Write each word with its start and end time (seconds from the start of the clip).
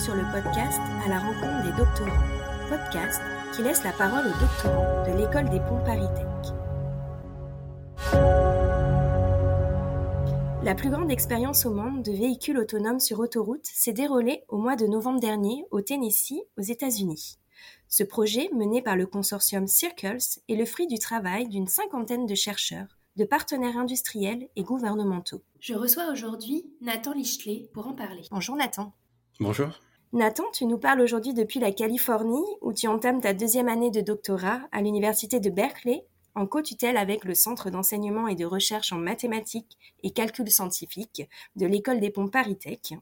sur 0.00 0.14
le 0.14 0.22
podcast 0.32 0.80
À 1.04 1.10
la 1.10 1.18
rencontre 1.18 1.62
des 1.62 1.76
doctorants, 1.76 2.24
podcast 2.70 3.20
qui 3.54 3.62
laisse 3.62 3.84
la 3.84 3.92
parole 3.92 4.26
aux 4.26 4.40
doctorants 4.40 5.04
de 5.04 5.18
l'école 5.18 5.50
des 5.50 5.60
ponts 5.60 5.84
Paris-Tech. 5.84 6.54
La 10.62 10.74
plus 10.74 10.88
grande 10.88 11.10
expérience 11.10 11.66
au 11.66 11.74
monde 11.74 12.02
de 12.02 12.12
véhicules 12.12 12.56
autonomes 12.56 12.98
sur 12.98 13.18
autoroute 13.18 13.66
s'est 13.66 13.92
déroulée 13.92 14.42
au 14.48 14.56
mois 14.56 14.74
de 14.74 14.86
novembre 14.86 15.20
dernier 15.20 15.66
au 15.70 15.82
Tennessee, 15.82 16.40
aux 16.56 16.62
États-Unis. 16.62 17.38
Ce 17.88 18.02
projet, 18.02 18.48
mené 18.54 18.80
par 18.80 18.96
le 18.96 19.06
consortium 19.06 19.66
Circles, 19.66 20.40
est 20.48 20.56
le 20.56 20.64
fruit 20.64 20.86
du 20.86 20.98
travail 20.98 21.46
d'une 21.46 21.68
cinquantaine 21.68 22.24
de 22.24 22.34
chercheurs, 22.34 22.96
de 23.16 23.24
partenaires 23.26 23.76
industriels 23.76 24.48
et 24.56 24.62
gouvernementaux. 24.62 25.42
Je 25.60 25.74
reçois 25.74 26.10
aujourd'hui 26.10 26.64
Nathan 26.80 27.12
Lichelet 27.12 27.68
pour 27.74 27.86
en 27.86 27.92
parler. 27.92 28.22
Bonjour 28.30 28.56
Nathan. 28.56 28.94
Bonjour. 29.40 29.78
Nathan, 30.12 30.42
tu 30.52 30.66
nous 30.66 30.76
parles 30.76 31.02
aujourd'hui 31.02 31.34
depuis 31.34 31.60
la 31.60 31.70
Californie, 31.70 32.44
où 32.62 32.72
tu 32.72 32.88
entames 32.88 33.20
ta 33.20 33.32
deuxième 33.32 33.68
année 33.68 33.92
de 33.92 34.00
doctorat 34.00 34.60
à 34.72 34.82
l'Université 34.82 35.38
de 35.38 35.50
Berkeley, 35.50 36.04
en 36.34 36.48
co-tutelle 36.48 36.96
avec 36.96 37.24
le 37.24 37.36
Centre 37.36 37.70
d'enseignement 37.70 38.26
et 38.26 38.34
de 38.34 38.44
recherche 38.44 38.92
en 38.92 38.96
mathématiques 38.96 39.78
et 40.02 40.10
calcul 40.10 40.50
scientifique 40.50 41.28
de 41.54 41.64
l'École 41.64 42.00
des 42.00 42.10
ponts 42.10 42.26
Paris-Tech, 42.26 42.94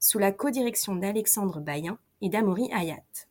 sous 0.00 0.18
la 0.18 0.32
codirection 0.32 0.96
d'Alexandre 0.96 1.60
Bayen 1.60 1.98
et 2.22 2.30
d'Amaury 2.30 2.72
Hayat. 2.72 3.26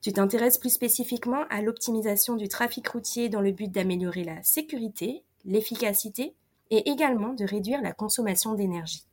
Tu 0.00 0.12
t'intéresses 0.12 0.58
plus 0.58 0.70
spécifiquement 0.70 1.44
à 1.50 1.62
l'optimisation 1.62 2.36
du 2.36 2.46
trafic 2.46 2.86
routier 2.86 3.28
dans 3.28 3.40
le 3.40 3.50
but 3.50 3.72
d'améliorer 3.72 4.22
la 4.22 4.40
sécurité, 4.44 5.24
l'efficacité 5.44 6.36
et 6.70 6.88
également 6.88 7.32
de 7.32 7.44
réduire 7.44 7.82
la 7.82 7.92
consommation 7.92 8.54
d'énergie. 8.54 9.04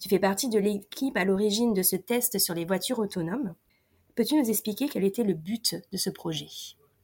Tu 0.00 0.08
fais 0.08 0.20
partie 0.20 0.48
de 0.48 0.60
l'équipe 0.60 1.16
à 1.16 1.24
l'origine 1.24 1.74
de 1.74 1.82
ce 1.82 1.96
test 1.96 2.38
sur 2.38 2.54
les 2.54 2.64
voitures 2.64 3.00
autonomes. 3.00 3.54
Peux-tu 4.14 4.36
nous 4.36 4.48
expliquer 4.48 4.88
quel 4.88 5.04
était 5.04 5.24
le 5.24 5.34
but 5.34 5.74
de 5.92 5.96
ce 5.96 6.08
projet? 6.10 6.48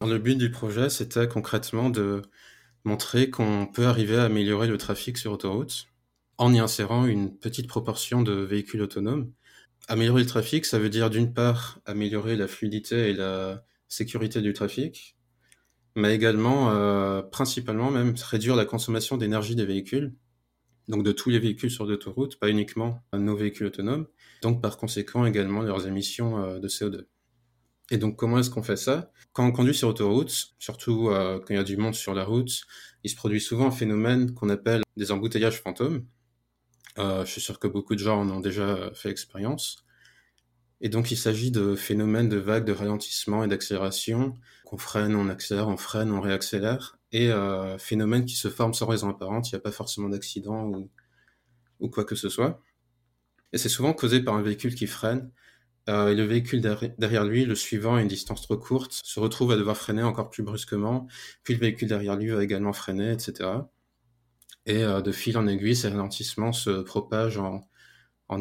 Le 0.00 0.18
but 0.18 0.36
du 0.36 0.50
projet, 0.50 0.88
c'était 0.90 1.26
concrètement 1.26 1.90
de 1.90 2.22
montrer 2.84 3.30
qu'on 3.30 3.66
peut 3.66 3.86
arriver 3.86 4.16
à 4.16 4.24
améliorer 4.24 4.68
le 4.68 4.78
trafic 4.78 5.18
sur 5.18 5.32
autoroute 5.32 5.86
en 6.38 6.52
y 6.52 6.58
insérant 6.58 7.06
une 7.06 7.36
petite 7.36 7.68
proportion 7.68 8.22
de 8.22 8.32
véhicules 8.32 8.82
autonomes. 8.82 9.32
Améliorer 9.88 10.22
le 10.22 10.28
trafic, 10.28 10.64
ça 10.64 10.78
veut 10.78 10.88
dire 10.88 11.10
d'une 11.10 11.32
part 11.32 11.80
améliorer 11.86 12.36
la 12.36 12.48
fluidité 12.48 13.10
et 13.10 13.12
la 13.12 13.64
sécurité 13.88 14.40
du 14.40 14.52
trafic, 14.52 15.16
mais 15.94 16.14
également, 16.14 16.70
euh, 16.70 17.22
principalement 17.22 17.90
même, 17.90 18.14
réduire 18.16 18.56
la 18.56 18.64
consommation 18.64 19.16
d'énergie 19.16 19.56
des 19.56 19.66
véhicules 19.66 20.14
donc 20.88 21.02
de 21.02 21.12
tous 21.12 21.30
les 21.30 21.38
véhicules 21.38 21.70
sur 21.70 21.86
l'autoroute, 21.86 22.38
pas 22.38 22.48
uniquement 22.48 23.02
nos 23.12 23.36
véhicules 23.36 23.66
autonomes, 23.66 24.06
donc 24.42 24.60
par 24.60 24.76
conséquent 24.76 25.24
également 25.24 25.62
leurs 25.62 25.86
émissions 25.86 26.42
euh, 26.42 26.58
de 26.58 26.68
CO2. 26.68 27.06
Et 27.90 27.98
donc 27.98 28.16
comment 28.16 28.38
est-ce 28.38 28.50
qu'on 28.50 28.62
fait 28.62 28.76
ça? 28.76 29.10
Quand 29.32 29.46
on 29.46 29.52
conduit 29.52 29.74
sur 29.74 29.88
autoroute, 29.88 30.54
surtout 30.58 31.10
euh, 31.10 31.38
quand 31.38 31.54
il 31.54 31.56
y 31.56 31.60
a 31.60 31.64
du 31.64 31.76
monde 31.76 31.94
sur 31.94 32.14
la 32.14 32.24
route, 32.24 32.62
il 33.02 33.10
se 33.10 33.16
produit 33.16 33.40
souvent 33.40 33.66
un 33.66 33.70
phénomène 33.70 34.34
qu'on 34.34 34.48
appelle 34.48 34.82
des 34.96 35.12
embouteillages 35.12 35.60
fantômes. 35.60 36.06
Euh, 36.98 37.24
je 37.24 37.30
suis 37.30 37.40
sûr 37.40 37.58
que 37.58 37.66
beaucoup 37.66 37.94
de 37.94 38.00
gens 38.00 38.20
en 38.20 38.30
ont 38.30 38.40
déjà 38.40 38.90
fait 38.94 39.08
l'expérience. 39.08 39.84
Et 40.80 40.88
donc 40.88 41.10
il 41.10 41.16
s'agit 41.16 41.50
de 41.50 41.74
phénomènes 41.74 42.28
de 42.28 42.36
vagues 42.36 42.64
de 42.64 42.72
ralentissement 42.72 43.44
et 43.44 43.48
d'accélération, 43.48 44.34
qu'on 44.64 44.78
freine, 44.78 45.14
on 45.14 45.28
accélère, 45.28 45.68
on 45.68 45.76
freine, 45.76 46.10
on 46.10 46.20
réaccélère, 46.20 46.98
et 47.14 47.30
euh, 47.30 47.78
phénomènes 47.78 48.26
qui 48.26 48.34
se 48.34 48.48
forment 48.48 48.74
sans 48.74 48.86
raison 48.86 49.08
apparente, 49.08 49.48
il 49.48 49.54
n'y 49.54 49.58
a 49.58 49.60
pas 49.60 49.70
forcément 49.70 50.08
d'accident 50.08 50.72
ou, 51.78 51.88
quoi 51.88 52.04
que 52.04 52.16
ce 52.16 52.28
soit. 52.28 52.60
Et 53.52 53.58
c'est 53.58 53.68
souvent 53.68 53.92
causé 53.92 54.20
par 54.20 54.34
un 54.34 54.42
véhicule 54.42 54.74
qui 54.74 54.88
freine, 54.88 55.30
euh, 55.88 56.08
et 56.08 56.16
le 56.16 56.24
véhicule 56.24 56.60
derrière 56.60 57.24
lui, 57.24 57.44
le 57.44 57.54
suivant 57.54 57.94
à 57.94 58.02
une 58.02 58.08
distance 58.08 58.42
trop 58.42 58.56
courte, 58.58 58.92
se 58.92 59.20
retrouve 59.20 59.52
à 59.52 59.56
devoir 59.56 59.76
freiner 59.76 60.02
encore 60.02 60.28
plus 60.28 60.42
brusquement, 60.42 61.06
puis 61.44 61.54
le 61.54 61.60
véhicule 61.60 61.86
derrière 61.86 62.16
lui 62.16 62.30
va 62.30 62.42
également 62.42 62.72
freiner, 62.72 63.12
etc. 63.12 63.48
Et 64.66 64.82
euh, 64.82 65.00
de 65.00 65.12
fil 65.12 65.38
en 65.38 65.46
aiguille, 65.46 65.76
ces 65.76 65.90
ralentissements 65.90 66.52
se 66.52 66.82
propagent 66.82 67.38
en, 67.38 67.62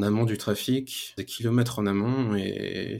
amont 0.01 0.25
du 0.25 0.39
trafic, 0.39 1.13
des 1.17 1.25
kilomètres 1.25 1.77
en 1.77 1.85
amont, 1.85 2.35
et 2.35 2.97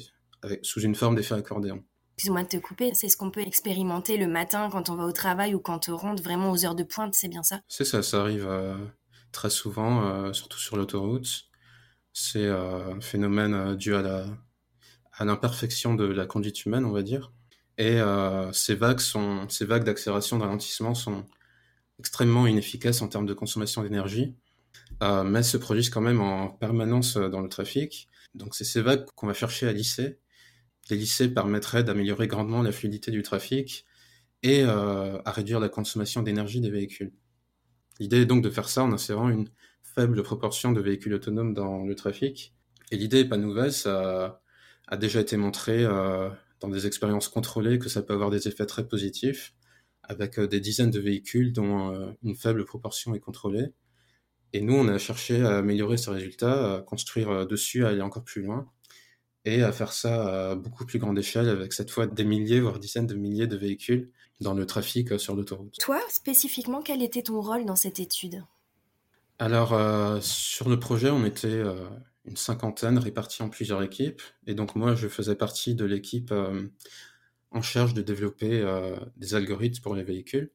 sous 0.62 0.82
une 0.82 0.94
forme 0.94 1.16
d'effet 1.16 1.34
accordéon. 1.34 1.84
Excuse-moi 2.16 2.44
de 2.44 2.48
te 2.48 2.58
couper, 2.58 2.92
c'est 2.94 3.10
ce 3.10 3.18
qu'on 3.18 3.32
peut 3.32 3.42
expérimenter 3.42 4.18
le 4.18 4.28
matin 4.28 4.70
quand 4.72 4.90
on 4.90 4.96
va 4.96 5.06
au 5.06 5.12
travail 5.12 5.56
ou 5.56 5.60
quand 5.60 5.90
on 5.90 5.98
rentre 5.98 6.22
vraiment 6.22 6.52
aux 6.52 6.64
heures 6.64 6.76
de 6.76 6.84
pointe, 6.84 7.16
c'est 7.16 7.28
bien 7.28 7.42
ça? 7.42 7.62
C'est 7.68 7.86
ça, 7.86 8.04
ça 8.04 8.22
arrive 8.22 8.46
euh, 8.48 8.78
très 9.32 9.50
souvent, 9.50 10.04
euh, 10.04 10.32
surtout 10.32 10.60
sur 10.60 10.78
l'autoroute. 10.78 11.46
C'est 12.14 12.46
euh, 12.46 12.94
un 12.94 13.02
phénomène 13.02 13.76
dû 13.76 13.96
à 13.96 14.02
la 14.02 14.26
à 15.16 15.26
l'imperfection 15.26 15.94
de 15.94 16.06
la 16.06 16.26
conduite 16.26 16.66
humaine, 16.66 16.86
on 16.86 16.92
va 16.92 17.04
dire. 17.04 17.32
Et 17.78 18.00
ces 18.52 18.74
vagues 18.74 19.00
sont 19.00 19.48
ces 19.48 19.64
vagues 19.64 19.84
d'accélération, 19.84 20.38
de 20.38 20.44
ralentissement 20.44 20.96
sont 20.96 21.26
extrêmement 22.00 22.48
inefficaces 22.48 23.02
en 23.04 23.08
termes 23.08 23.28
de 23.28 23.34
consommation 23.36 23.84
d'énergie, 23.84 24.36
mais 25.02 25.44
se 25.44 25.58
produisent 25.58 25.92
quand 25.92 26.02
même 26.02 26.20
en 26.20 26.50
permanence 26.50 27.18
dans 27.18 27.42
le 27.42 27.50
trafic. 27.50 28.10
Donc 28.34 28.56
c'est 28.56 28.64
ces 28.64 28.82
vagues 28.82 29.06
qu'on 29.16 29.28
va 29.28 29.36
chercher 29.36 29.68
à 29.68 29.72
lisser 29.72 30.18
les 30.90 30.98
lycées 30.98 31.30
permettraient 31.30 31.84
d'améliorer 31.84 32.28
grandement 32.28 32.62
la 32.62 32.72
fluidité 32.72 33.12
du 33.12 33.24
trafic 33.24 33.86
et 34.42 34.64
euh, 34.64 35.22
à 35.24 35.32
réduire 35.32 35.60
la 35.60 35.70
consommation 35.70 36.22
d'énergie 36.22 36.62
des 36.62 36.70
véhicules. 36.70 37.14
L'idée 38.00 38.22
est 38.22 38.26
donc 38.26 38.44
de 38.44 38.50
faire 38.50 38.68
ça 38.68 38.84
en 38.84 38.92
insérant 38.92 39.30
une 39.30 39.50
faible 39.84 40.22
proportion 40.24 40.72
de 40.72 40.82
véhicules 40.82 41.14
autonomes 41.14 41.54
dans 41.54 41.84
le 41.84 41.96
trafic. 41.96 42.54
Et 42.92 42.98
l'idée 42.98 43.24
n'est 43.24 43.30
pas 43.30 43.38
nouvelle, 43.38 43.72
ça 43.72 44.42
a 44.88 44.98
déjà 44.98 45.22
été 45.22 45.38
montré 45.38 45.84
euh, 45.84 46.30
dans 46.60 46.68
des 46.68 46.86
expériences 46.88 47.30
contrôlées 47.30 47.80
que 47.80 47.90
ça 47.90 48.02
peut 48.02 48.14
avoir 48.14 48.30
des 48.30 48.48
effets 48.48 48.66
très 48.66 48.88
positifs, 48.88 49.54
avec 50.04 50.38
euh, 50.40 50.48
des 50.48 50.60
dizaines 50.60 50.92
de 50.92 51.00
véhicules 51.00 51.54
dont 51.54 52.14
une 52.24 52.36
faible 52.36 52.66
proportion 52.66 53.16
est 53.16 53.20
contrôlée. 53.20 53.68
Et 54.52 54.62
nous, 54.62 54.76
on 54.76 54.88
a 54.88 54.98
cherché 54.98 55.42
à 55.42 55.58
améliorer 55.58 55.98
ces 55.98 56.12
résultats, 56.12 56.76
à 56.76 56.82
construire 56.82 57.48
dessus, 57.48 57.86
à 57.86 57.90
aller 57.90 58.02
encore 58.02 58.24
plus 58.24 58.42
loin 58.44 58.68
et 59.46 59.64
à 59.64 59.72
faire 59.72 59.92
ça 59.92 60.52
à 60.52 60.56
beaucoup 60.56 60.86
plus 60.86 61.00
grande 61.00 61.18
échelle 61.20 61.50
avec 61.50 61.74
cette 61.74 61.92
fois 61.92 62.08
des 62.08 62.24
milliers, 62.24 62.60
voire 62.60 62.80
dizaines 62.80 63.08
de 63.08 63.16
milliers 63.16 63.48
de 63.48 63.58
véhicules 63.58 64.12
dans 64.42 64.54
le 64.54 64.66
trafic 64.66 65.12
euh, 65.12 65.18
sur 65.18 65.36
l'autoroute. 65.36 65.78
Toi, 65.80 66.00
spécifiquement, 66.10 66.82
quel 66.82 67.02
était 67.02 67.24
ton 67.24 67.42
rôle 67.42 67.66
dans 67.66 67.76
cette 67.76 68.00
étude? 68.00 68.44
Alors, 69.40 69.74
euh, 69.74 70.20
sur 70.22 70.70
le 70.70 70.80
projet, 70.80 71.10
on 71.10 71.26
était 71.26 71.48
euh, 71.48 71.88
une 72.26 72.38
cinquantaine 72.38 72.98
répartis 72.98 73.42
en 73.42 73.50
plusieurs 73.50 73.82
équipes. 73.82 74.22
Et 74.48 74.54
donc, 74.54 74.76
moi, 74.76 74.96
je 74.96 75.08
faisais 75.08 75.36
partie 75.36 75.76
de 75.76 75.86
l'équipe 75.86 76.34
en 77.52 77.62
charge 77.62 77.94
de 77.94 78.02
développer 78.02 78.64
des 79.18 79.36
algorithmes 79.36 79.84
pour 79.84 79.96
les 79.96 80.04
véhicules. 80.04 80.52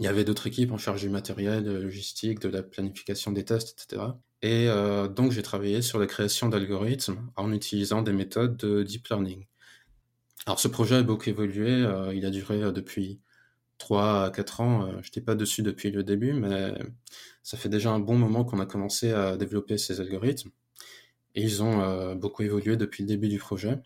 Il 0.00 0.04
y 0.04 0.08
avait 0.08 0.24
d'autres 0.24 0.46
équipes 0.46 0.72
en 0.72 0.78
charge 0.78 1.00
du 1.00 1.08
matériel, 1.08 1.64
de 1.64 1.72
logistique, 1.72 2.38
de 2.38 2.48
la 2.48 2.62
planification 2.62 3.32
des 3.32 3.44
tests, 3.44 3.70
etc. 3.72 4.12
Et 4.42 4.68
euh, 4.68 5.08
donc, 5.08 5.32
j'ai 5.32 5.42
travaillé 5.42 5.82
sur 5.82 5.98
la 5.98 6.06
création 6.06 6.48
d'algorithmes 6.48 7.18
en 7.34 7.52
utilisant 7.52 8.02
des 8.02 8.12
méthodes 8.12 8.56
de 8.56 8.84
deep 8.84 9.08
learning. 9.08 9.46
Alors, 10.46 10.60
ce 10.60 10.68
projet 10.68 10.96
a 10.96 11.02
beaucoup 11.02 11.28
évolué. 11.28 11.70
Euh, 11.70 12.14
il 12.14 12.24
a 12.26 12.30
duré 12.30 12.62
euh, 12.62 12.70
depuis 12.70 13.20
3 13.78 14.26
à 14.26 14.30
4 14.30 14.60
ans. 14.60 14.90
je 15.02 15.08
n'étais 15.08 15.20
pas 15.20 15.34
dessus 15.34 15.62
depuis 15.62 15.90
le 15.90 16.04
début, 16.04 16.32
mais 16.32 16.74
ça 17.42 17.56
fait 17.56 17.68
déjà 17.68 17.90
un 17.90 18.00
bon 18.00 18.16
moment 18.16 18.44
qu'on 18.44 18.58
a 18.60 18.66
commencé 18.66 19.12
à 19.12 19.36
développer 19.36 19.78
ces 19.78 20.00
algorithmes. 20.00 20.50
Et 21.36 21.42
ils 21.42 21.62
ont 21.62 22.16
beaucoup 22.16 22.42
évolué 22.42 22.76
depuis 22.76 23.04
le 23.04 23.08
début 23.08 23.28
du 23.28 23.38
projet. 23.38 23.78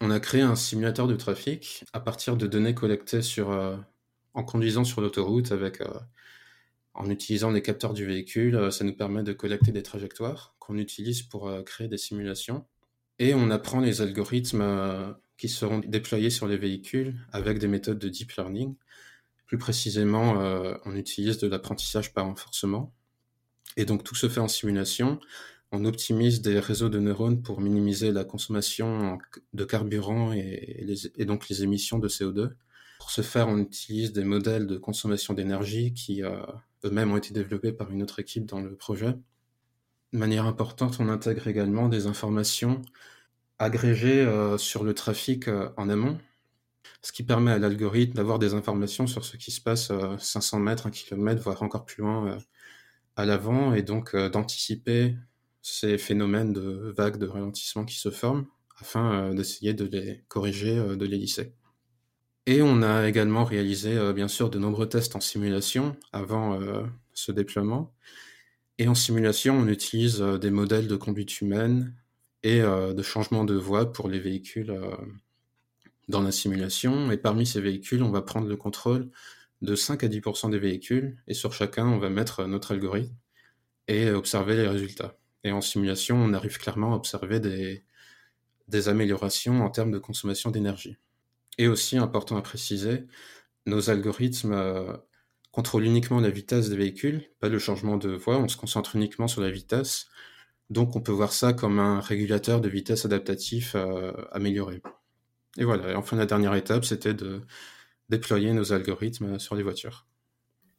On 0.00 0.10
a 0.10 0.18
créé 0.18 0.40
un 0.40 0.56
simulateur 0.56 1.06
de 1.06 1.14
trafic 1.14 1.84
à 1.92 2.00
partir 2.00 2.36
de 2.36 2.48
données 2.48 2.74
collectées 2.74 3.22
sur, 3.22 3.52
en 4.36 4.44
conduisant 4.44 4.84
sur 4.84 5.00
l'autoroute 5.00 5.50
avec 5.50 5.82
en 6.96 7.10
utilisant 7.10 7.50
les 7.50 7.62
capteurs 7.62 7.92
du 7.92 8.06
véhicule, 8.06 8.56
euh, 8.56 8.70
ça 8.70 8.84
nous 8.84 8.94
permet 8.94 9.22
de 9.22 9.32
collecter 9.32 9.70
des 9.70 9.82
trajectoires 9.82 10.56
qu'on 10.58 10.78
utilise 10.78 11.22
pour 11.22 11.48
euh, 11.48 11.62
créer 11.62 11.88
des 11.88 11.98
simulations. 11.98 12.66
Et 13.18 13.34
on 13.34 13.50
apprend 13.50 13.80
les 13.80 14.00
algorithmes 14.00 14.62
euh, 14.62 15.12
qui 15.36 15.48
seront 15.48 15.80
déployés 15.80 16.30
sur 16.30 16.48
les 16.48 16.56
véhicules 16.56 17.14
avec 17.32 17.58
des 17.58 17.68
méthodes 17.68 17.98
de 17.98 18.08
deep 18.08 18.32
learning. 18.32 18.74
Plus 19.46 19.58
précisément, 19.58 20.32
on 20.86 20.96
utilise 20.96 21.38
de 21.38 21.46
l'apprentissage 21.46 22.12
par 22.12 22.24
renforcement. 22.24 22.92
Et 23.76 23.84
donc 23.84 24.02
tout 24.02 24.16
se 24.16 24.28
fait 24.28 24.40
en 24.40 24.48
simulation. 24.48 25.20
On 25.70 25.84
optimise 25.84 26.40
des 26.40 26.58
réseaux 26.58 26.88
de 26.88 26.98
neurones 26.98 27.42
pour 27.42 27.60
minimiser 27.60 28.10
la 28.10 28.24
consommation 28.24 29.18
de 29.52 29.64
carburant 29.64 30.32
et, 30.32 30.84
donc 31.20 31.48
les 31.48 31.62
émissions 31.62 32.00
de 32.00 32.08
CO2. 32.08 32.54
Pour 32.98 33.10
ce 33.10 33.22
faire, 33.22 33.48
on 33.48 33.58
utilise 33.58 34.12
des 34.12 34.24
modèles 34.24 34.66
de 34.66 34.76
consommation 34.78 35.34
d'énergie 35.34 35.92
qui 35.92 36.22
eux-mêmes 36.84 37.12
ont 37.12 37.16
été 37.16 37.32
développés 37.32 37.72
par 37.72 37.90
une 37.90 38.02
autre 38.02 38.20
équipe 38.20 38.46
dans 38.46 38.60
le 38.60 38.74
projet. 38.74 39.14
De 40.12 40.18
manière 40.18 40.46
importante, 40.46 40.96
on 41.00 41.08
intègre 41.08 41.46
également 41.48 41.88
des 41.88 42.06
informations 42.06 42.82
agrégées 43.58 44.20
euh, 44.20 44.58
sur 44.58 44.84
le 44.84 44.94
trafic 44.94 45.48
euh, 45.48 45.70
en 45.76 45.88
amont, 45.88 46.18
ce 47.02 47.12
qui 47.12 47.22
permet 47.22 47.50
à 47.52 47.58
l'algorithme 47.58 48.14
d'avoir 48.14 48.38
des 48.38 48.54
informations 48.54 49.06
sur 49.06 49.24
ce 49.24 49.36
qui 49.36 49.50
se 49.50 49.60
passe 49.60 49.90
500 50.18 50.58
euh, 50.58 50.60
mètres, 50.60 50.86
1 50.86 50.90
km, 50.90 51.42
voire 51.42 51.62
encore 51.62 51.84
plus 51.84 52.02
loin 52.02 52.38
à 53.16 53.24
l'avant, 53.24 53.74
et 53.74 53.82
donc 53.82 54.14
d'anticiper 54.14 55.16
ces 55.62 55.98
phénomènes 55.98 56.52
de 56.52 56.92
vagues 56.96 57.16
de 57.16 57.26
ralentissement 57.26 57.84
qui 57.84 57.96
se 57.96 58.10
forment 58.10 58.46
afin 58.78 59.34
d'essayer 59.34 59.72
de 59.72 59.86
les 59.86 60.22
corriger, 60.28 60.76
de 60.76 61.06
les 61.06 61.16
lisser. 61.16 61.54
Et 62.46 62.62
on 62.62 62.82
a 62.82 63.08
également 63.08 63.44
réalisé 63.44 64.12
bien 64.12 64.28
sûr 64.28 64.50
de 64.50 64.58
nombreux 64.58 64.88
tests 64.88 65.16
en 65.16 65.20
simulation 65.20 65.96
avant 66.12 66.60
ce 67.12 67.32
déploiement. 67.32 67.92
Et 68.78 68.88
en 68.88 68.94
simulation, 68.94 69.58
on 69.58 69.66
utilise 69.68 70.20
des 70.20 70.50
modèles 70.50 70.86
de 70.86 70.96
conduite 70.96 71.40
humaine 71.40 71.94
et 72.44 72.60
de 72.60 73.02
changement 73.02 73.44
de 73.44 73.54
voie 73.54 73.92
pour 73.92 74.08
les 74.08 74.20
véhicules 74.20 74.72
dans 76.08 76.22
la 76.22 76.30
simulation. 76.30 77.10
Et 77.10 77.16
parmi 77.16 77.46
ces 77.46 77.60
véhicules, 77.60 78.02
on 78.02 78.10
va 78.10 78.22
prendre 78.22 78.48
le 78.48 78.56
contrôle 78.56 79.10
de 79.62 79.74
5 79.74 80.04
à 80.04 80.08
10% 80.08 80.50
des 80.50 80.58
véhicules. 80.58 81.16
Et 81.26 81.34
sur 81.34 81.52
chacun, 81.52 81.86
on 81.86 81.98
va 81.98 82.10
mettre 82.10 82.44
notre 82.46 82.72
algorithme 82.72 83.14
et 83.88 84.10
observer 84.10 84.56
les 84.56 84.68
résultats. 84.68 85.18
Et 85.44 85.52
en 85.52 85.60
simulation, 85.60 86.16
on 86.16 86.32
arrive 86.32 86.58
clairement 86.58 86.92
à 86.92 86.96
observer 86.96 87.40
des, 87.40 87.84
des 88.68 88.88
améliorations 88.88 89.64
en 89.64 89.70
termes 89.70 89.90
de 89.90 89.98
consommation 89.98 90.50
d'énergie. 90.50 90.96
Et 91.58 91.68
aussi, 91.68 91.96
important 91.98 92.36
à 92.36 92.42
préciser, 92.42 93.06
nos 93.66 93.90
algorithmes 93.90 94.52
euh, 94.52 94.96
contrôlent 95.52 95.84
uniquement 95.84 96.20
la 96.20 96.30
vitesse 96.30 96.68
des 96.70 96.76
véhicules, 96.76 97.30
pas 97.40 97.48
le 97.48 97.58
changement 97.58 97.96
de 97.96 98.10
voie, 98.10 98.38
on 98.38 98.48
se 98.48 98.56
concentre 98.56 98.96
uniquement 98.96 99.28
sur 99.28 99.40
la 99.42 99.50
vitesse. 99.50 100.06
Donc 100.70 100.96
on 100.96 101.00
peut 101.02 101.12
voir 101.12 101.32
ça 101.32 101.52
comme 101.52 101.78
un 101.78 102.00
régulateur 102.00 102.60
de 102.60 102.68
vitesse 102.68 103.04
adaptatif 103.06 103.74
euh, 103.76 104.12
amélioré. 104.32 104.82
Et 105.58 105.64
voilà, 105.64 105.92
et 105.92 105.94
enfin 105.94 106.16
la 106.16 106.26
dernière 106.26 106.54
étape, 106.54 106.84
c'était 106.84 107.14
de 107.14 107.42
déployer 108.10 108.52
nos 108.52 108.72
algorithmes 108.72 109.38
sur 109.38 109.56
les 109.56 109.62
voitures. 109.62 110.06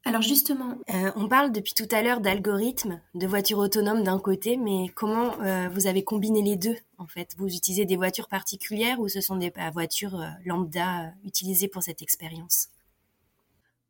Alors 0.07 0.21
justement, 0.21 0.77
euh, 0.93 1.11
on 1.17 1.27
parle 1.27 1.51
depuis 1.51 1.73
tout 1.73 1.87
à 1.91 2.01
l'heure 2.01 2.21
d'algorithmes, 2.21 3.01
de 3.13 3.27
voitures 3.27 3.57
autonomes 3.57 4.05
d'un 4.05 4.19
côté, 4.19 4.55
mais 4.55 4.87
comment 4.95 5.37
euh, 5.41 5.67
vous 5.67 5.85
avez 5.85 6.05
combiné 6.05 6.41
les 6.41 6.55
deux 6.55 6.77
en 6.97 7.07
fait? 7.07 7.35
Vous 7.37 7.53
utilisez 7.53 7.83
des 7.83 7.97
voitures 7.97 8.29
particulières 8.29 9.01
ou 9.01 9.09
ce 9.09 9.19
sont 9.19 9.35
des 9.35 9.49
bah, 9.49 9.69
voitures 9.69 10.15
euh, 10.15 10.29
lambda 10.45 11.11
utilisées 11.25 11.67
pour 11.67 11.83
cette 11.83 12.01
expérience? 12.01 12.69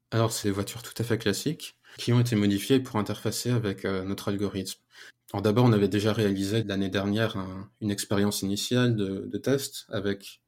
Alors 0.10 0.32
c'est 0.32 0.48
des 0.48 0.54
voitures 0.54 0.82
tout 0.82 0.96
à 0.98 1.04
fait 1.04 1.20
classiques 1.20 1.78
qui 2.00 2.12
ont 2.14 2.20
été 2.20 2.36
modifiées 2.36 2.80
pour 2.80 2.96
interfacer 2.96 3.52
avec 3.52 3.84
notre 3.84 4.30
algorithme. 4.30 4.80
D'abord, 5.36 5.66
on 5.66 5.74
avait 5.74 5.88
déjà 5.88 6.14
réalisé 6.14 6.64
l'année 6.64 6.90
dernière 6.90 7.38
une 7.80 7.92
expérience 7.92 8.42
initiale 8.42 8.96
de, 8.96 9.30
de 9.32 9.38
test 9.38 9.86
avec 9.90 10.42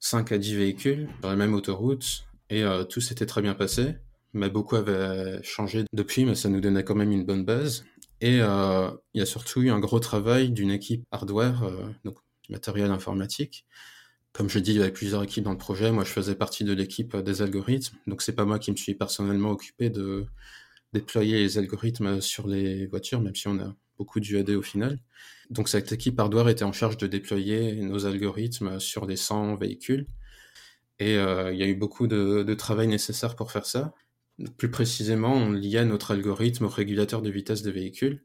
5 0.00 0.32
à 0.32 0.38
10 0.38 0.56
véhicules 0.56 1.08
dans 1.22 1.30
la 1.30 1.36
même 1.36 1.54
autoroute 1.54 2.26
et 2.50 2.64
tout 2.90 3.00
s'était 3.00 3.26
très 3.26 3.42
bien 3.42 3.54
passé 3.54 3.96
mais 4.34 4.50
beaucoup 4.50 4.76
avait 4.76 5.42
changé 5.42 5.84
depuis, 5.92 6.24
mais 6.24 6.34
ça 6.34 6.48
nous 6.48 6.60
donnait 6.60 6.84
quand 6.84 6.96
même 6.96 7.12
une 7.12 7.24
bonne 7.24 7.44
base. 7.44 7.84
Et 8.20 8.40
euh, 8.40 8.90
il 9.14 9.20
y 9.20 9.22
a 9.22 9.26
surtout 9.26 9.62
eu 9.62 9.70
un 9.70 9.78
gros 9.78 10.00
travail 10.00 10.50
d'une 10.50 10.70
équipe 10.70 11.04
hardware, 11.10 11.62
euh, 11.64 11.86
donc 12.04 12.16
matériel 12.48 12.90
informatique. 12.90 13.66
Comme 14.32 14.48
je 14.50 14.58
dis, 14.58 14.72
il 14.72 14.78
y 14.78 14.80
avait 14.80 14.92
plusieurs 14.92 15.22
équipes 15.22 15.44
dans 15.44 15.52
le 15.52 15.58
projet. 15.58 15.92
Moi, 15.92 16.04
je 16.04 16.10
faisais 16.10 16.34
partie 16.34 16.64
de 16.64 16.72
l'équipe 16.72 17.16
des 17.16 17.42
algorithmes, 17.42 17.96
donc 18.06 18.22
c'est 18.22 18.34
pas 18.34 18.44
moi 18.44 18.58
qui 18.58 18.72
me 18.72 18.76
suis 18.76 18.94
personnellement 18.94 19.50
occupé 19.50 19.90
de 19.90 20.26
déployer 20.92 21.38
les 21.38 21.58
algorithmes 21.58 22.20
sur 22.20 22.48
les 22.48 22.86
voitures, 22.86 23.20
même 23.20 23.34
si 23.34 23.46
on 23.48 23.58
a 23.60 23.74
beaucoup 23.98 24.20
dû 24.20 24.38
aider 24.38 24.56
au 24.56 24.62
final. 24.62 24.98
Donc 25.50 25.68
cette 25.68 25.92
équipe 25.92 26.18
hardware 26.18 26.48
était 26.48 26.64
en 26.64 26.72
charge 26.72 26.96
de 26.96 27.06
déployer 27.06 27.76
nos 27.76 28.06
algorithmes 28.06 28.80
sur 28.80 29.06
les 29.06 29.16
100 29.16 29.56
véhicules. 29.56 30.06
Et 30.98 31.16
euh, 31.16 31.52
il 31.52 31.58
y 31.58 31.62
a 31.62 31.66
eu 31.66 31.74
beaucoup 31.74 32.06
de 32.06 32.54
travail 32.54 32.88
nécessaire 32.88 33.36
pour 33.36 33.52
faire 33.52 33.66
ça. 33.66 33.94
Plus 34.56 34.70
précisément, 34.70 35.32
on 35.32 35.52
liait 35.52 35.84
notre 35.84 36.10
algorithme 36.10 36.64
au 36.64 36.68
régulateur 36.68 37.22
de 37.22 37.30
vitesse 37.30 37.62
des 37.62 37.70
véhicules. 37.70 38.24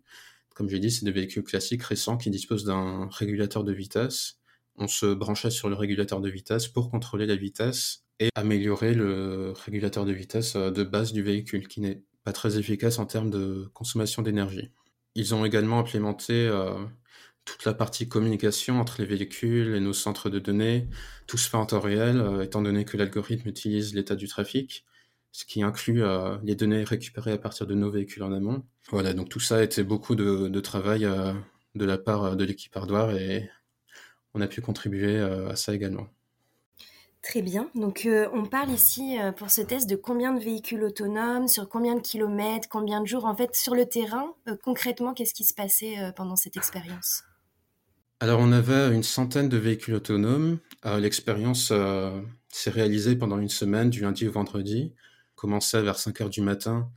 Comme 0.55 0.69
j'ai 0.69 0.79
dit, 0.79 0.91
c'est 0.91 1.05
des 1.05 1.11
véhicules 1.11 1.43
classiques 1.43 1.83
récents 1.83 2.17
qui 2.17 2.31
disposent 2.31 2.65
d'un 2.65 3.07
régulateur 3.11 3.63
de 3.63 3.71
vitesse. 3.71 4.39
On 4.75 4.87
se 4.87 5.13
branchait 5.13 5.51
sur 5.51 5.69
le 5.69 5.75
régulateur 5.75 6.19
de 6.19 6.29
vitesse 6.29 6.67
pour 6.67 6.89
contrôler 6.89 7.25
la 7.27 7.35
vitesse 7.35 8.05
et 8.19 8.29
améliorer 8.35 8.93
le 8.93 9.53
régulateur 9.65 10.05
de 10.05 10.11
vitesse 10.11 10.55
euh, 10.55 10.71
de 10.71 10.83
base 10.83 11.13
du 11.13 11.21
véhicule, 11.21 11.67
qui 11.67 11.79
n'est 11.81 12.01
pas 12.23 12.33
très 12.33 12.57
efficace 12.57 12.99
en 12.99 13.05
termes 13.05 13.29
de 13.29 13.69
consommation 13.73 14.21
d'énergie. 14.21 14.71
Ils 15.15 15.35
ont 15.35 15.45
également 15.45 15.79
implémenté 15.79 16.33
euh, 16.33 16.73
toute 17.45 17.65
la 17.65 17.73
partie 17.73 18.09
communication 18.09 18.79
entre 18.79 19.01
les 19.01 19.07
véhicules 19.07 19.75
et 19.75 19.79
nos 19.79 19.93
centres 19.93 20.29
de 20.29 20.39
données. 20.39 20.87
Tout 21.27 21.37
se 21.37 21.49
fait 21.49 21.57
en 21.57 21.65
temps 21.65 21.79
réel, 21.79 22.17
euh, 22.17 22.41
étant 22.41 22.61
donné 22.61 22.83
que 22.83 22.97
l'algorithme 22.97 23.47
utilise 23.47 23.93
l'état 23.93 24.15
du 24.15 24.27
trafic 24.27 24.85
ce 25.31 25.45
qui 25.45 25.61
inclut 25.61 26.03
euh, 26.03 26.37
les 26.43 26.55
données 26.55 26.83
récupérées 26.83 27.33
à 27.33 27.37
partir 27.37 27.67
de 27.67 27.75
nos 27.75 27.91
véhicules 27.91 28.23
en 28.23 28.33
amont. 28.33 28.63
Voilà, 28.89 29.13
donc 29.13 29.29
tout 29.29 29.39
ça 29.39 29.57
a 29.57 29.63
été 29.63 29.83
beaucoup 29.83 30.15
de, 30.15 30.59
travail 30.59 31.05
euh, 31.05 31.33
de 31.75 31.85
la 31.85 31.97
part 31.97 32.23
euh, 32.23 32.35
de 32.35 32.43
l'équipe 32.43 32.75
hardware 32.75 33.15
et 33.15 33.49
on 34.33 34.41
a 34.41 34.47
pu 34.47 34.61
contribuer 34.61 35.19
à 35.19 35.55
ça 35.55 35.73
également. 35.73 36.07
Très 37.23 37.41
bien. 37.41 37.67
Donc, 37.73 38.07
on 38.31 38.45
parle 38.45 38.69
ici 38.69 39.17
pour 39.37 39.49
ce 39.49 39.61
test 39.61 39.89
de 39.89 39.95
combien 39.95 40.33
de 40.33 40.39
véhicules 40.39 40.83
autonomes, 40.83 41.47
sur 41.47 41.67
combien 41.67 41.95
de 41.95 41.99
kilomètres, 41.99 42.69
combien 42.69 43.01
de 43.01 43.07
jours. 43.07 43.25
En 43.25 43.35
fait, 43.35 43.55
sur 43.55 43.73
le 43.73 43.87
terrain, 43.87 44.35
concrètement, 44.63 45.15
qu'est-ce 45.15 45.33
qui 45.33 45.43
se 45.43 45.55
passait 45.55 45.95
pendant 46.15 46.35
cette 46.35 46.57
expérience? 46.57 47.23
Alors, 48.19 48.39
on 48.39 48.51
avait 48.51 48.93
une 48.93 49.01
centaine 49.01 49.49
de 49.49 49.57
véhicules 49.57 49.95
autonomes. 49.95 50.59
L'expérience 50.85 51.73
s'est 52.49 52.69
réalisée 52.69 53.15
pendant 53.15 53.39
une 53.39 53.49
semaine, 53.49 53.89
du 53.89 54.01
lundi 54.01 54.27
au 54.27 54.31
vendredi 54.31 54.93
commençait 55.39 55.81
vers 55.81 55.97
5 55.97 56.21
heures 56.21 56.29
du 56.29 56.41
matin 56.41 56.91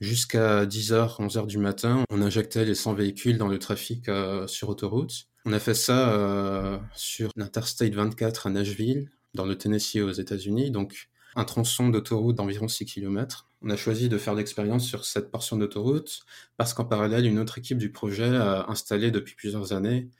jusqu'à 0.00 0.66
10h, 0.66 1.20
11h 1.20 1.46
du 1.46 1.58
matin. 1.58 2.04
On 2.10 2.22
injectait 2.22 2.64
les 2.64 2.74
100 2.74 2.94
véhicules 2.94 3.38
dans 3.38 3.48
le 3.48 3.58
trafic 3.58 4.08
euh, 4.08 4.46
sur 4.46 4.68
autoroute. 4.68 5.28
On 5.44 5.52
a 5.52 5.58
fait 5.58 5.74
ça 5.74 6.12
euh, 6.12 6.78
sur 6.94 7.30
l'Interstate 7.36 7.94
24 7.94 8.48
à 8.48 8.50
Nashville, 8.50 9.10
dans 9.34 9.46
le 9.46 9.56
Tennessee 9.56 10.00
aux 10.02 10.10
États-Unis, 10.10 10.70
donc 10.70 11.08
un 11.36 11.44
tronçon 11.44 11.88
d'autoroute 11.88 12.36
d'environ 12.36 12.68
6 12.68 12.84
km. 12.84 13.48
On 13.62 13.70
a 13.70 13.76
choisi 13.76 14.08
de 14.08 14.18
faire 14.18 14.34
l'expérience 14.34 14.84
sur 14.84 15.04
cette 15.04 15.30
portion 15.30 15.56
d'autoroute 15.56 16.20
parce 16.56 16.74
qu'en 16.74 16.84
parallèle, 16.84 17.26
une 17.26 17.38
autre 17.38 17.58
équipe 17.58 17.78
du 17.78 17.90
projet 17.92 18.36
a 18.36 18.68
installé 18.68 19.10
depuis 19.10 19.34
plusieurs 19.36 19.72
années 19.72 20.10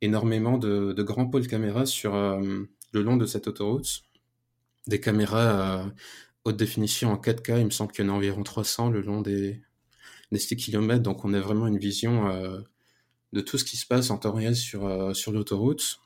énormément 0.00 0.58
de, 0.58 0.94
grands 1.02 1.26
pôles 1.26 1.46
caméras 1.46 1.86
sur 1.86 2.14
euh, 2.14 2.64
le 2.92 3.02
long 3.02 3.16
de 3.16 3.26
cette 3.26 3.46
autoroute. 3.48 4.02
Des 4.86 5.00
caméras 5.00 5.90
haute 6.44 6.56
définition 6.56 7.10
en 7.12 7.16
4K, 7.16 7.58
il 7.60 7.66
me 7.66 7.70
semble 7.70 7.92
qu'il 7.92 8.04
y 8.04 8.08
en 8.08 8.12
a 8.12 8.16
environ 8.16 8.42
300 8.42 8.90
le 8.90 9.00
long 9.00 9.22
des, 9.22 9.62
des 10.32 10.38
6 10.38 10.56
km, 10.56 11.02
donc 11.02 11.24
on 11.24 11.32
a 11.32 11.40
vraiment 11.40 11.66
une 11.66 11.78
vision 11.78 12.28
euh, 12.28 12.60
de 13.32 13.40
tout 13.40 13.58
ce 13.58 13.64
qui 13.64 13.76
se 13.76 13.86
passe 13.86 14.10
en 14.10 14.18
temps 14.18 14.32
réel 14.32 14.54
sur, 14.56 14.86
euh, 14.86 15.14
sur 15.14 15.32
l'autoroute. 15.32 16.00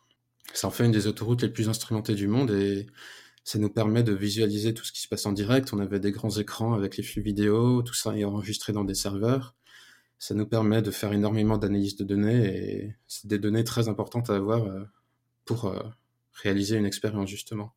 Ça 0.55 0.69
en 0.69 0.71
fait 0.71 0.87
une 0.87 0.93
des 0.93 1.07
autoroutes 1.07 1.43
les 1.43 1.51
plus 1.51 1.69
instrumentées 1.69 2.15
du 2.15 2.29
monde 2.29 2.51
et 2.53 2.87
ça 3.45 3.59
nous 3.59 3.71
permet 3.71 4.03
de 4.03 4.13
visualiser 4.13 4.75
tout 4.75 4.85
ce 4.85 4.93
qui 4.93 5.01
se 5.01 5.09
passe 5.09 5.27
en 5.27 5.33
direct. 5.33 5.73
On 5.73 5.79
avait 5.79 6.01
des 6.01 6.13
grands 6.13 6.31
écrans 6.31 6.75
avec 6.75 6.97
les 6.97 7.03
flux 7.03 7.23
vidéo, 7.23 7.83
tout 7.83 7.95
ça 7.95 8.17
est 8.17 8.25
enregistré 8.25 8.73
dans 8.73 8.85
des 8.85 8.95
serveurs. 8.95 9.55
Ça 10.19 10.35
nous 10.35 10.47
permet 10.47 10.83
de 10.83 10.91
faire 10.91 11.13
énormément 11.13 11.59
d'analyses 11.59 11.97
de 11.97 12.05
données 12.05 12.47
et 12.47 12.95
c'est 13.07 13.27
des 13.27 13.39
données 13.39 13.65
très 13.65 13.89
importantes 13.89 14.31
à 14.31 14.37
avoir 14.37 14.65
euh, 14.65 14.85
pour 15.45 15.75
réaliser 16.35 16.77
une 16.77 16.87
expérience 16.87 17.29
justement. 17.29 17.75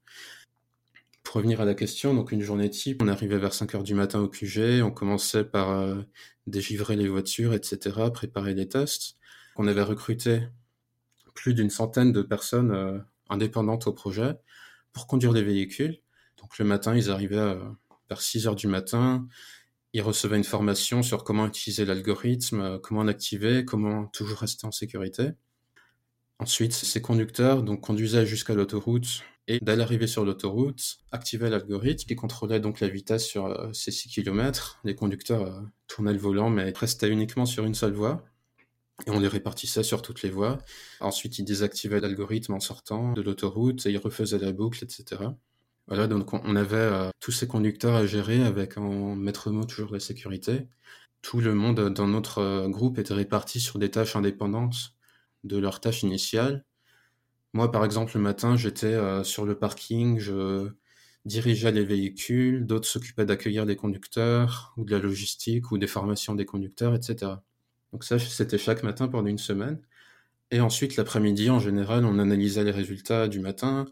Pour 1.32 1.38
revenir 1.38 1.62
à 1.62 1.66
la 1.66 1.76
question, 1.76 2.14
donc 2.14 2.34
une 2.34 2.42
journée 2.42 2.70
type, 2.70 3.02
on 3.02 3.08
arrivait 3.08 3.38
vers 3.38 3.54
5 3.54 3.74
heures 3.76 3.84
du 3.84 3.96
matin 3.96 4.20
au 4.20 4.28
QG, 4.28 4.82
on 4.84 4.92
commençait 4.92 5.46
par 5.46 5.70
euh, 5.70 6.02
dégivrer 6.46 6.98
les 6.98 7.08
voitures, 7.08 7.54
etc., 7.54 8.12
préparer 8.14 8.54
les 8.54 8.68
tests. 8.68 9.16
On 9.56 9.66
avait 9.66 9.82
recruté 9.82 10.42
plus 11.34 11.54
d'une 11.54 11.70
centaine 11.70 12.12
de 12.12 12.22
personnes 12.22 12.72
euh, 12.72 13.00
indépendantes 13.30 13.88
au 13.88 13.94
projet 13.94 14.34
pour 14.92 15.08
conduire 15.08 15.32
les 15.32 15.42
véhicules. 15.42 16.02
Donc 16.36 16.60
le 16.60 16.66
matin, 16.66 16.98
ils 16.98 17.10
arrivaient 17.10 17.38
euh, 17.38 17.64
vers 18.10 18.22
6 18.22 18.48
heures 18.48 18.58
du 18.58 18.68
matin, 18.68 19.26
ils 19.94 20.02
recevaient 20.02 20.36
une 20.36 20.44
formation 20.44 21.02
sur 21.02 21.24
comment 21.24 21.48
utiliser 21.48 21.86
l'algorithme, 21.86 22.78
comment 22.80 23.04
l'activer, 23.04 23.64
comment 23.64 24.08
toujours 24.08 24.40
rester 24.40 24.68
en 24.68 24.72
sécurité. 24.72 25.30
Ensuite, 26.40 26.74
ces 26.74 27.02
conducteurs 27.02 27.64
donc 27.64 27.80
conduisaient 27.80 28.26
jusqu'à 28.26 28.54
l'autoroute 28.54 29.24
et 29.52 29.60
dès 29.62 29.76
l'arrivée 29.76 30.08
sur 30.08 30.24
l'autoroute, 30.24 31.00
activaient 31.12 31.50
l'algorithme 31.50 32.08
qui 32.08 32.16
contrôlait 32.16 32.62
donc 32.62 32.80
la 32.80 32.88
vitesse 32.88 33.26
sur 33.26 33.48
euh, 33.48 33.74
ces 33.74 33.92
6 33.92 34.08
km. 34.08 34.80
Les 34.86 34.96
conducteurs 34.96 35.42
euh, 35.42 35.62
tournaient 35.88 36.14
le 36.14 36.20
volant 36.20 36.50
mais 36.50 36.72
restaient 36.74 37.10
uniquement 37.10 37.46
sur 37.46 37.66
une 37.66 37.76
seule 37.76 37.92
voie 37.92 38.24
et 39.06 39.12
on 39.12 39.20
les 39.20 39.28
répartissait 39.28 39.84
sur 39.84 40.02
toutes 40.02 40.22
les 40.22 40.30
voies. 40.30 40.58
Ensuite, 41.02 41.38
ils 41.38 41.44
désactivaient 41.44 42.00
l'algorithme 42.00 42.54
en 42.54 42.62
sortant 42.62 43.12
de 43.12 43.22
l'autoroute 43.22 43.86
et 43.86 43.92
ils 43.92 43.98
refaisaient 43.98 44.40
la 44.40 44.54
boucle, 44.54 44.86
etc. 44.86 45.22
Voilà, 45.88 46.08
donc 46.08 46.34
on 46.34 46.56
avait 46.56 46.78
euh, 46.78 47.10
tous 47.20 47.32
ces 47.32 47.48
conducteurs 47.48 47.96
à 47.96 48.06
gérer 48.06 48.42
avec 48.44 48.78
en 48.78 49.16
maître 49.16 49.52
mot 49.52 49.66
toujours 49.66 49.92
la 49.92 50.00
sécurité. 50.00 50.70
Tout 51.22 51.42
le 51.42 51.54
monde 51.54 51.90
dans 51.90 52.08
notre 52.08 52.68
groupe 52.70 53.00
était 53.00 53.14
réparti 53.14 53.60
sur 53.60 53.80
des 53.80 53.92
tâches 53.92 54.16
indépendantes 54.16 54.94
de 55.44 55.58
leurs 55.58 55.82
tâches 55.82 56.04
initiales. 56.04 56.64
Moi, 57.54 57.72
par 57.72 57.84
exemple, 57.86 58.14
le 58.16 58.22
matin, 58.22 58.56
j'étais 58.56 58.88
euh, 58.88 59.24
sur 59.24 59.46
le 59.46 59.58
parking, 59.58 60.20
je 60.20 60.70
dirigeais 61.26 61.72
les 61.72 61.84
véhicules, 61.86 62.66
d'autres 62.66 62.88
s'occupaient 62.88 63.26
d'accueillir 63.26 63.66
les 63.66 63.76
conducteurs, 63.76 64.74
ou 64.78 64.86
de 64.86 64.92
la 64.92 65.00
logistique, 65.00 65.72
ou 65.72 65.78
des 65.78 65.88
formations 65.88 66.34
des 66.36 66.46
conducteurs, 66.46 66.96
etc. 66.96 67.44
Donc 67.92 68.04
ça, 68.06 68.20
c'était 68.20 68.58
chaque 68.58 68.84
matin 68.84 69.08
pendant 69.10 69.28
une 69.28 69.38
semaine. 69.38 69.82
Et 70.52 70.60
ensuite, 70.60 70.98
l'après-midi, 70.98 71.50
en 71.50 71.60
général, 71.60 72.06
on 72.06 72.20
analysait 72.20 72.64
les 72.64 72.72
résultats 72.72 73.28
du 73.28 73.40
matin, 73.40 73.86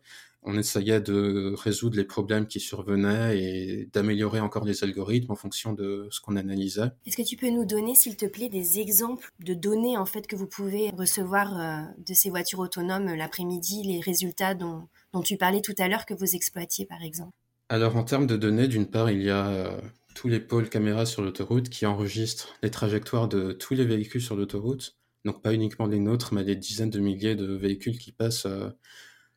on 0.44 0.58
essayait 0.58 1.01
de 1.01 1.54
résoudre 1.58 1.98
les 1.98 2.06
problèmes 2.06 2.48
qui 2.48 2.60
survenaient 2.60 3.38
et 3.38 3.89
d'améliorer 3.92 4.39
encore 4.39 4.63
les 4.63 4.84
algorithmes 4.84 5.32
en 5.32 5.36
fonction 5.36 5.74
de 5.74 6.08
ce 6.12 6.22
qu'on 6.22 6.36
analysait. 6.38 6.92
Est-ce 7.06 7.18
que 7.18 7.28
tu 7.28 7.36
peux 7.36 7.50
nous 7.50 7.66
donner, 7.66 7.94
s'il 7.96 8.16
te 8.16 8.25
plaît, 8.25 8.50
des 8.50 8.80
exemples 8.80 9.32
de 9.39 9.54
données 9.54 9.98
en 9.98 10.06
fait 10.06 10.28
que 10.28 10.36
vous 10.36 10.48
pouvez 10.48 10.92
recevoir 10.92 11.60
euh, 11.60 11.82
de 12.06 12.13
ces 12.13 12.30
voitures 12.30 12.60
autonomes 12.60 13.13
l'après-midi, 13.16 13.84
les 13.84 14.00
résultats 14.00 14.54
dont, 14.54 14.88
tu 15.24 15.38
parlais 15.38 15.62
tout 15.62 15.75
à 15.78 15.88
l'heure 15.88 16.06
que 16.06 16.13
vous 16.13 16.36
exploitiez 16.36 16.86
par 16.86 17.04
exemple? 17.04 17.34
Alors 17.68 17.98
en 17.98 18.04
termes 18.04 18.28
de 18.28 18.38
données, 18.38 18.68
d'une 18.68 18.88
part, 18.88 19.12
il 19.12 19.22
y 19.22 19.30
a 19.30 19.48
euh, 19.48 19.82
tous 20.16 20.30
les 20.30 20.39
pôles 20.39 20.70
caméras 20.70 21.06
sur 21.06 21.22
l'autoroute 21.22 21.70
qui 21.70 21.86
enregistrent 21.86 22.56
les 22.63 22.72
trajectoires 22.72 23.28
de 23.28 23.51
tous 23.51 23.74
les 23.74 23.86
véhicules 23.86 24.22
sur 24.22 24.36
l'autoroute. 24.36 24.99
Donc 25.26 25.42
pas 25.42 25.54
uniquement 25.54 25.86
les 25.88 26.00
nôtres, 26.00 26.34
mais 26.34 26.44
les 26.44 26.56
dizaines 26.56 26.90
de 26.90 27.00
milliers 27.00 27.36
de 27.36 27.54
véhicules 27.54 27.98
qui 27.98 28.12
passent 28.12 28.46
euh, 28.46 28.70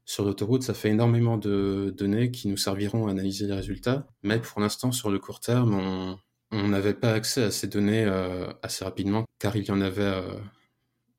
sur 0.04 0.24
l'autoroute, 0.24 0.62
ça 0.62 0.74
fait 0.74 0.90
énormément 0.90 1.38
de 1.38 1.92
données 1.96 2.30
qui 2.30 2.48
nous 2.48 2.56
serviront 2.56 3.08
à 3.08 3.10
analyser 3.10 3.46
les 3.46 3.54
résultats. 3.54 4.06
Mais 4.22 4.40
pour 4.40 4.60
l'instant, 4.60 4.92
sur 4.92 5.10
le 5.10 5.18
court 5.18 5.40
terme, 5.40 6.18
on 6.50 6.68
n'avait 6.68 6.94
pas 6.94 7.12
accès 7.12 7.44
à 7.44 7.50
ces 7.50 7.66
données 7.66 8.04
euh, 8.04 8.52
assez 8.62 8.84
rapidement, 8.84 9.24
car 9.38 9.56
il 9.56 9.64
y 9.64 9.70
en 9.70 9.80
avait 9.80 10.02
euh, 10.02 10.38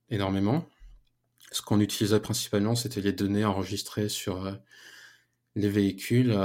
énormément. 0.10 0.66
Ce 1.52 1.62
qu'on 1.62 1.80
utilisait 1.80 2.20
principalement, 2.20 2.76
c'était 2.76 3.02
les 3.02 3.14
données 3.14 3.46
enregistrées 3.46 4.10
sur 4.10 4.58
les 5.56 5.70
véhicules. 5.70 6.36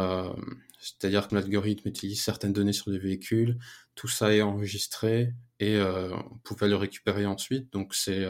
C'est-à-dire 0.80 1.28
que 1.28 1.34
l'algorithme 1.34 1.88
utilise 1.88 2.22
certaines 2.22 2.52
données 2.52 2.74
sur 2.74 2.90
les 2.90 2.98
véhicules, 2.98 3.58
tout 3.94 4.08
ça 4.08 4.34
est 4.34 4.42
enregistré 4.42 5.32
et 5.60 5.80
on 5.80 6.38
pouvait 6.44 6.68
le 6.68 6.76
récupérer 6.76 7.26
ensuite. 7.26 7.72
Donc 7.72 7.94
c'est 7.94 8.24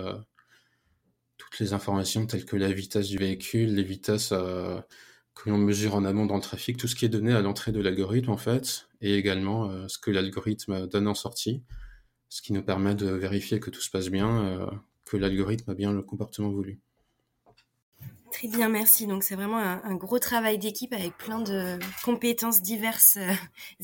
toutes 1.39 1.59
les 1.61 1.73
informations 1.73 2.27
telles 2.27 2.45
que 2.45 2.57
la 2.57 2.71
vitesse 2.71 3.09
du 3.09 3.17
véhicule, 3.17 3.75
les 3.75 3.83
vitesses 3.83 4.33
euh, 4.33 4.81
que 5.35 5.49
l'on 5.49 5.57
mesure 5.57 5.95
en 5.95 6.05
amont 6.05 6.27
dans 6.27 6.35
le 6.35 6.43
trafic, 6.43 6.77
tout 6.77 6.89
ce 6.89 6.97
qui 6.97 7.05
est 7.05 7.09
donné 7.09 7.33
à 7.33 7.41
l'entrée 7.41 7.73
de 7.73 7.81
l'algorithme 7.81 8.31
en 8.31 8.37
fait, 8.37 8.89
et 9.01 9.15
également 9.15 9.71
euh, 9.71 9.87
ce 9.89 9.99
que 9.99 10.11
l'algorithme 10.11 10.89
donne 10.89 11.07
en 11.07 11.15
sortie, 11.15 11.63
ce 12.29 12.43
qui 12.43 12.53
nous 12.53 12.63
permet 12.63 12.95
de 12.95 13.09
vérifier 13.09 13.61
que 13.61 13.71
tout 13.71 13.81
se 13.81 13.91
passe 13.91 14.09
bien, 14.11 14.45
euh, 14.45 14.67
que 15.05 15.17
l'algorithme 15.17 15.71
a 15.71 15.75
bien 15.75 15.93
le 15.93 16.03
comportement 16.03 16.51
voulu. 16.51 16.81
Très 18.39 18.47
bien, 18.47 18.69
merci. 18.69 19.09
Donc 19.09 19.25
c'est 19.25 19.35
vraiment 19.35 19.59
un, 19.59 19.95
gros 19.97 20.21
travail 20.21 20.59
d'équipe 20.59 20.93
avec 20.93 21.19
plein 21.19 21.41
de 21.41 21.77
compétences 22.05 22.63
diverses 22.63 23.17
euh, 23.17 23.35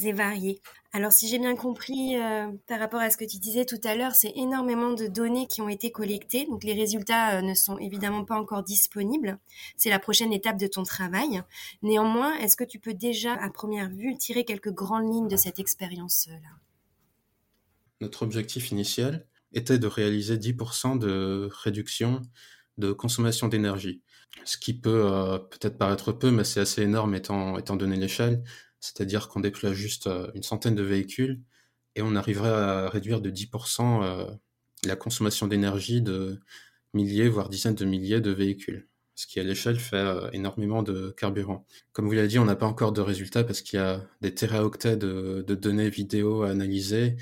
et 0.00 0.12
variées. 0.12 0.60
Alors 0.92 1.10
si 1.10 1.26
j'ai 1.26 1.40
bien 1.40 1.56
compris 1.56 2.16
euh, 2.16 2.46
par 2.68 2.78
rapport 2.78 3.00
à 3.00 3.10
ce 3.10 3.16
que 3.16 3.24
tu 3.24 3.38
disais 3.38 3.64
tout 3.64 3.80
à 3.82 3.96
l'heure, 3.96 4.14
c'est 4.14 4.32
énormément 4.36 4.92
de 4.92 5.08
données 5.08 5.48
qui 5.48 5.60
ont 5.60 5.68
été 5.68 5.90
collectées. 5.90 6.46
Donc 6.46 6.62
les 6.62 6.72
résultats 6.72 7.38
euh, 7.38 7.42
ne 7.42 7.52
sont 7.52 7.78
évidemment 7.78 8.24
pas 8.24 8.36
encore 8.36 8.62
disponibles. 8.62 9.40
C'est 9.76 9.90
la 9.90 9.98
prochaine 9.98 10.32
étape 10.32 10.56
de 10.56 10.68
ton 10.68 10.84
travail. 10.84 11.42
Néanmoins, 11.82 12.36
est-ce 12.36 12.56
que 12.56 12.62
tu 12.62 12.78
peux 12.78 12.94
déjà 12.94 13.34
à 13.34 13.50
première 13.50 13.90
vue 13.90 14.16
tirer 14.16 14.44
quelques 14.44 14.72
grandes 14.72 15.12
lignes 15.12 15.26
de 15.26 15.36
cette 15.36 15.58
expérience-là? 15.58 16.36
Notre 18.00 18.22
objectif 18.22 18.70
initial 18.70 19.26
était 19.52 19.80
de 19.80 19.88
réaliser 19.88 20.36
10% 20.36 20.96
de 20.96 21.48
réduction 21.52 22.22
de 22.78 22.92
consommation 22.92 23.48
d'énergie 23.48 24.00
ce 24.44 24.56
qui 24.56 24.74
peut 24.74 25.06
euh, 25.06 25.38
peut-être 25.38 25.78
paraître 25.78 26.12
peu, 26.12 26.30
mais 26.30 26.44
c'est 26.44 26.60
assez 26.60 26.82
énorme 26.82 27.14
étant, 27.14 27.58
donné 27.76 27.96
l'échelle. 27.96 28.42
C'est-à-dire 28.80 29.28
qu'on 29.28 29.40
déploie 29.40 29.72
juste 29.72 30.06
euh, 30.06 30.30
une 30.34 30.42
centaine 30.42 30.74
de 30.74 30.82
véhicules 30.82 31.40
et 31.94 32.02
on 32.02 32.16
arriverait 32.16 32.50
à 32.50 32.88
réduire 32.88 33.20
de 33.20 33.30
10% 33.30 34.02
euh, 34.02 34.26
la 34.84 34.96
consommation 34.96 35.46
d'énergie 35.46 36.02
de 36.02 36.40
milliers, 36.92 37.28
voire 37.28 37.48
dizaines 37.48 37.74
de 37.74 37.84
milliers 37.84 38.20
de 38.20 38.30
véhicules. 38.30 38.88
Ce 39.14 39.26
qui 39.28 39.38
à 39.38 39.44
l'échelle 39.44 39.78
fait 39.78 40.04
énormément 40.32 40.82
de 40.82 41.14
carburant. 41.16 41.64
Comme 41.92 42.06
vous 42.06 42.12
l'avez 42.12 42.26
dit, 42.26 42.40
on 42.40 42.44
n'a 42.44 42.56
pas 42.56 42.66
encore 42.66 42.90
de 42.90 43.00
résultats 43.00 43.44
parce 43.44 43.60
qu'il 43.62 43.78
y 43.78 43.82
a 43.82 44.04
des 44.20 44.34
téraoctets 44.34 44.96
de, 44.96 45.44
de 45.46 45.54
données 45.54 45.88
vidéo 45.88 46.42
à 46.42 46.50
analyser 46.50 47.16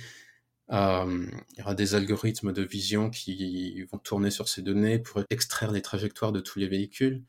euh, 0.70 1.26
il 1.52 1.58
y 1.58 1.62
aura 1.62 1.74
des 1.74 1.94
algorithmes 1.94 2.52
de 2.52 2.62
vision 2.62 3.10
qui 3.10 3.82
vont 3.84 3.98
tourner 3.98 4.30
sur 4.30 4.48
ces 4.48 4.62
données 4.62 4.98
pour 4.98 5.22
extraire 5.30 5.72
les 5.72 5.82
trajectoires 5.82 6.32
de 6.32 6.40
tous 6.40 6.58
les 6.58 6.68
véhicules. 6.68 7.24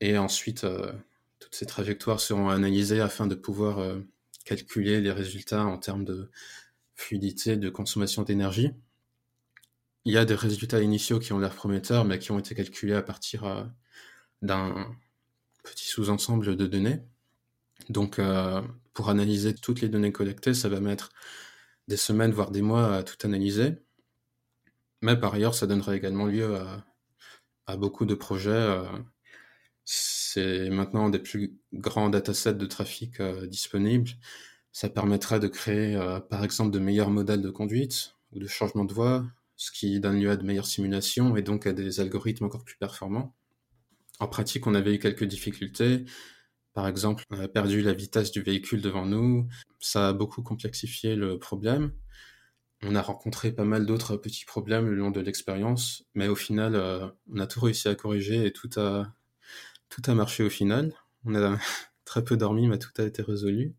Et 0.00 0.18
ensuite, 0.18 0.64
euh, 0.64 0.92
toutes 1.38 1.54
ces 1.54 1.66
trajectoires 1.66 2.20
seront 2.20 2.50
analysées 2.50 3.00
afin 3.00 3.26
de 3.26 3.34
pouvoir 3.34 3.78
euh, 3.78 4.00
calculer 4.44 5.00
les 5.00 5.12
résultats 5.12 5.64
en 5.64 5.78
termes 5.78 6.04
de 6.04 6.30
fluidité, 6.94 7.56
de 7.56 7.70
consommation 7.70 8.22
d'énergie. 8.22 8.70
Il 10.04 10.12
y 10.12 10.18
a 10.18 10.24
des 10.24 10.34
résultats 10.34 10.82
initiaux 10.82 11.18
qui 11.20 11.32
ont 11.32 11.38
l'air 11.38 11.54
prometteurs, 11.54 12.04
mais 12.04 12.18
qui 12.18 12.32
ont 12.32 12.38
été 12.38 12.54
calculés 12.54 12.94
à 12.94 13.02
partir 13.02 13.72
d'un 14.42 14.92
petit 15.62 15.86
sous-ensemble 15.86 16.56
de 16.56 16.66
données. 16.66 17.00
Donc, 17.88 18.20
pour 18.94 19.10
analyser 19.10 19.54
toutes 19.54 19.80
les 19.80 19.88
données 19.88 20.10
collectées, 20.10 20.54
ça 20.54 20.68
va 20.68 20.80
mettre 20.80 21.10
semaines, 21.96 22.32
voire 22.32 22.50
des 22.50 22.62
mois 22.62 22.96
à 22.96 23.02
tout 23.02 23.16
analyser. 23.26 23.76
Mais 25.02 25.16
par 25.16 25.34
ailleurs, 25.34 25.54
ça 25.54 25.66
donnerait 25.66 25.96
également 25.96 26.26
lieu 26.26 26.56
à, 27.66 27.76
beaucoup 27.76 28.06
de 28.06 28.14
projets. 28.14 28.50
Euh, 28.50 28.84
c'est 29.84 30.70
maintenant 30.70 31.10
des 31.10 31.18
plus 31.18 31.58
grands 31.72 32.10
datasets 32.10 32.54
de 32.54 32.66
trafic 32.66 33.20
euh, 33.20 33.46
disponibles. 33.46 34.10
Ça 34.72 34.88
permettrait 34.88 35.40
de 35.40 35.48
créer, 35.48 35.96
euh, 35.96 36.20
par 36.20 36.44
exemple, 36.44 36.70
de 36.70 36.78
meilleurs 36.78 37.10
modèles 37.10 37.42
de 37.42 37.50
conduite 37.50 38.14
ou 38.32 38.38
de 38.38 38.46
changement 38.46 38.84
de 38.84 38.94
voie, 38.94 39.24
ce 39.56 39.72
qui 39.72 40.00
donne 40.00 40.20
lieu 40.20 40.30
à 40.30 40.36
de 40.36 40.44
meilleures 40.44 40.66
simulations 40.66 41.36
et 41.36 41.42
donc 41.42 41.66
à 41.66 41.72
des 41.72 42.00
algorithmes 42.00 42.44
encore 42.44 42.64
plus 42.64 42.76
performants. 42.76 43.34
En 44.20 44.28
pratique, 44.28 44.66
on 44.66 44.74
avait 44.74 44.94
eu 44.94 44.98
quelques 44.98 45.24
difficultés. 45.24 46.04
Par 46.74 46.88
exemple, 46.88 47.24
on 47.30 47.40
a 47.40 47.48
perdu 47.48 47.82
la 47.82 47.92
vitesse 47.92 48.30
du 48.30 48.42
véhicule 48.42 48.80
devant 48.80 49.06
nous. 49.06 49.48
Ça 49.80 50.08
a 50.08 50.12
beaucoup 50.12 50.42
complexifié 50.42 51.16
le 51.16 51.38
problème. 51.38 51.92
On 52.82 52.94
a 52.96 53.02
rencontré 53.02 53.52
pas 53.52 53.64
mal 53.64 53.86
d'autres 53.86 54.16
petits 54.16 54.44
problèmes 54.44 54.86
le 54.86 54.94
long 54.96 55.10
de 55.10 55.20
l'expérience, 55.20 56.04
mais 56.14 56.28
au 56.28 56.34
final, 56.34 56.74
euh, 56.74 57.06
on 57.32 57.38
a 57.38 57.46
tout 57.46 57.60
réussi 57.60 57.88
à 57.88 57.94
corriger 57.94 58.44
et 58.46 58.52
tout 58.52 58.70
a, 58.76 59.12
tout 59.88 60.02
a 60.06 60.14
marché 60.14 60.42
au 60.42 60.50
final. 60.50 60.92
On 61.24 61.34
a 61.34 61.58
très 62.04 62.24
peu 62.24 62.36
dormi, 62.36 62.66
mais 62.68 62.78
tout 62.78 62.90
a 62.98 63.04
été 63.04 63.22
résolu. 63.22 63.74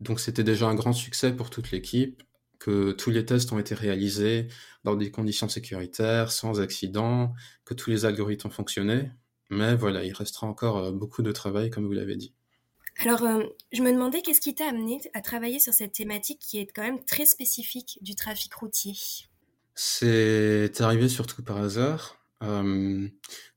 Donc 0.00 0.20
c'était 0.20 0.44
déjà 0.44 0.68
un 0.68 0.74
grand 0.74 0.92
succès 0.92 1.32
pour 1.34 1.50
toute 1.50 1.70
l'équipe, 1.72 2.22
que 2.58 2.92
tous 2.92 3.10
les 3.10 3.26
tests 3.26 3.52
ont 3.52 3.58
été 3.58 3.74
réalisés 3.74 4.48
dans 4.84 4.96
des 4.96 5.10
conditions 5.10 5.48
sécuritaires, 5.48 6.30
sans 6.32 6.60
accident, 6.60 7.34
que 7.64 7.74
tous 7.74 7.90
les 7.90 8.04
algorithmes 8.04 8.48
ont 8.48 8.50
fonctionné. 8.50 9.10
Mais 9.54 9.76
voilà, 9.76 10.04
il 10.04 10.12
restera 10.12 10.46
encore 10.46 10.78
euh, 10.78 10.90
beaucoup 10.90 11.22
de 11.22 11.32
travail, 11.32 11.70
comme 11.70 11.86
vous 11.86 11.92
l'avez 11.92 12.16
dit. 12.16 12.34
Alors, 12.98 13.22
euh, 13.22 13.42
je 13.72 13.82
me 13.82 13.92
demandais 13.92 14.20
qu'est-ce 14.20 14.40
qui 14.40 14.54
t'a 14.54 14.68
amené 14.68 15.00
à 15.14 15.20
travailler 15.20 15.58
sur 15.58 15.72
cette 15.72 15.92
thématique 15.92 16.40
qui 16.40 16.58
est 16.58 16.66
quand 16.66 16.82
même 16.82 17.04
très 17.04 17.24
spécifique 17.24 17.98
du 18.02 18.14
trafic 18.14 18.52
routier? 18.54 18.94
C'est 19.74 20.80
arrivé 20.80 21.08
surtout 21.08 21.42
par 21.42 21.58
hasard. 21.58 22.16
Euh, 22.42 23.08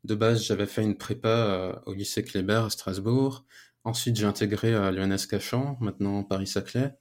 de 0.03 0.15
base, 0.15 0.43
j'avais 0.43 0.65
fait 0.65 0.83
une 0.83 0.97
prépa 0.97 1.81
au 1.85 1.93
lycée 1.93 2.23
Kléber 2.23 2.65
à 2.65 2.69
Strasbourg. 2.69 3.45
Ensuite, 3.83 4.15
j'ai 4.15 4.25
intégré 4.25 4.73
à 4.73 4.91
l'ENS 4.91 5.27
Cachan, 5.29 5.77
maintenant 5.81 6.23
Paris-Saclay. 6.23 6.93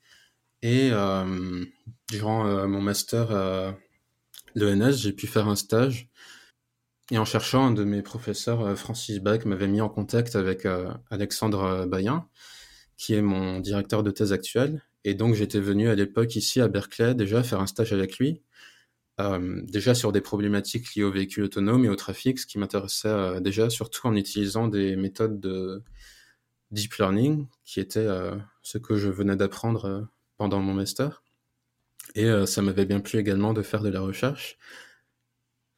Et 0.63 0.91
durant 2.09 2.67
mon 2.69 2.81
master 2.81 3.31
à 3.31 3.79
l'ENS, 4.55 4.93
j'ai 4.93 5.13
pu 5.13 5.27
faire 5.27 5.49
un 5.49 5.57
stage 5.57 6.11
et 7.13 7.19
en 7.19 7.25
cherchant, 7.25 7.67
un 7.67 7.71
de 7.73 7.85
mes 7.85 8.03
professeurs, 8.03 8.63
euh, 8.63 8.75
Francis 8.75 9.21
Bach, 9.21 9.45
m'avait 9.45 9.69
mis 9.69 9.81
en 9.81 9.89
contact 9.89 10.35
avec 10.35 10.67
euh, 10.67 10.93
Alexandre 11.11 11.63
euh, 11.63 11.87
Bayen, 11.87 12.29
qui 12.97 13.15
est 13.15 13.23
mon 13.23 13.61
directeur 13.61 14.03
de 14.03 14.11
thèse 14.11 14.33
actuel. 14.33 14.83
Et 15.05 15.15
donc 15.15 15.35
j'étais 15.35 15.61
venu 15.61 15.89
à 15.89 15.95
l'époque 15.95 16.35
ici 16.35 16.61
à 16.61 16.67
Berkeley 16.69 17.15
déjà 17.15 17.43
faire 17.45 17.61
un 17.61 17.67
stage 17.69 17.93
avec 17.93 18.19
lui, 18.19 18.43
déjà 19.63 19.95
sur 19.95 20.11
des 20.11 20.21
problématiques 20.21 20.95
liées 20.95 21.05
aux 21.05 21.13
véhicules 21.13 21.45
autonomes 21.45 21.85
et 21.85 21.89
au 21.89 21.95
trafic, 21.95 22.41
ce 22.41 22.47
qui 22.47 22.59
m'intéressait 22.59 23.41
déjà 23.41 23.71
surtout 23.71 24.09
en 24.09 24.17
utilisant 24.17 24.67
des 24.67 24.97
méthodes 24.97 25.39
de 25.39 25.85
deep 26.73 26.95
learning, 26.95 27.47
qui 27.65 27.79
était 27.79 28.09
ce 28.63 28.79
que 28.79 28.97
je 28.97 29.09
venais 29.09 29.37
d'apprendre 29.37 30.09
pendant 30.39 30.61
mon 30.61 30.75
master. 30.75 31.23
Et 32.17 32.29
ça 32.47 32.61
m'avait 32.61 32.87
bien 32.87 32.99
plu 32.99 33.21
également 33.21 33.53
de 33.53 33.63
faire 33.63 33.83
de 33.83 33.91
la 33.91 34.01
recherche. 34.01 34.59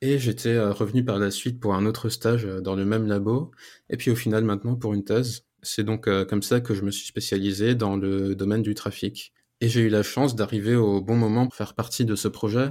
Et 0.00 0.18
j'étais 0.18 0.54
euh, 0.54 0.72
revenu 0.72 1.04
par 1.04 1.18
la 1.18 1.30
suite 1.30 1.58
pour 1.58 1.74
un 1.74 1.84
autre 1.84 2.08
stage 2.08 2.46
euh, 2.46 2.60
dans 2.60 2.76
le 2.76 2.84
même 2.84 3.06
labo, 3.06 3.50
et 3.90 3.96
puis 3.96 4.10
au 4.10 4.16
final 4.16 4.44
maintenant 4.44 4.76
pour 4.76 4.94
une 4.94 5.04
thèse. 5.04 5.44
C'est 5.62 5.82
donc 5.82 6.06
euh, 6.06 6.24
comme 6.24 6.42
ça 6.42 6.60
que 6.60 6.74
je 6.74 6.82
me 6.82 6.90
suis 6.92 7.06
spécialisé 7.06 7.74
dans 7.74 7.96
le 7.96 8.36
domaine 8.36 8.62
du 8.62 8.74
trafic. 8.74 9.32
Et 9.60 9.68
j'ai 9.68 9.80
eu 9.80 9.88
la 9.88 10.04
chance 10.04 10.36
d'arriver 10.36 10.76
au 10.76 11.00
bon 11.00 11.16
moment 11.16 11.46
pour 11.46 11.56
faire 11.56 11.74
partie 11.74 12.04
de 12.04 12.14
ce 12.14 12.28
projet, 12.28 12.70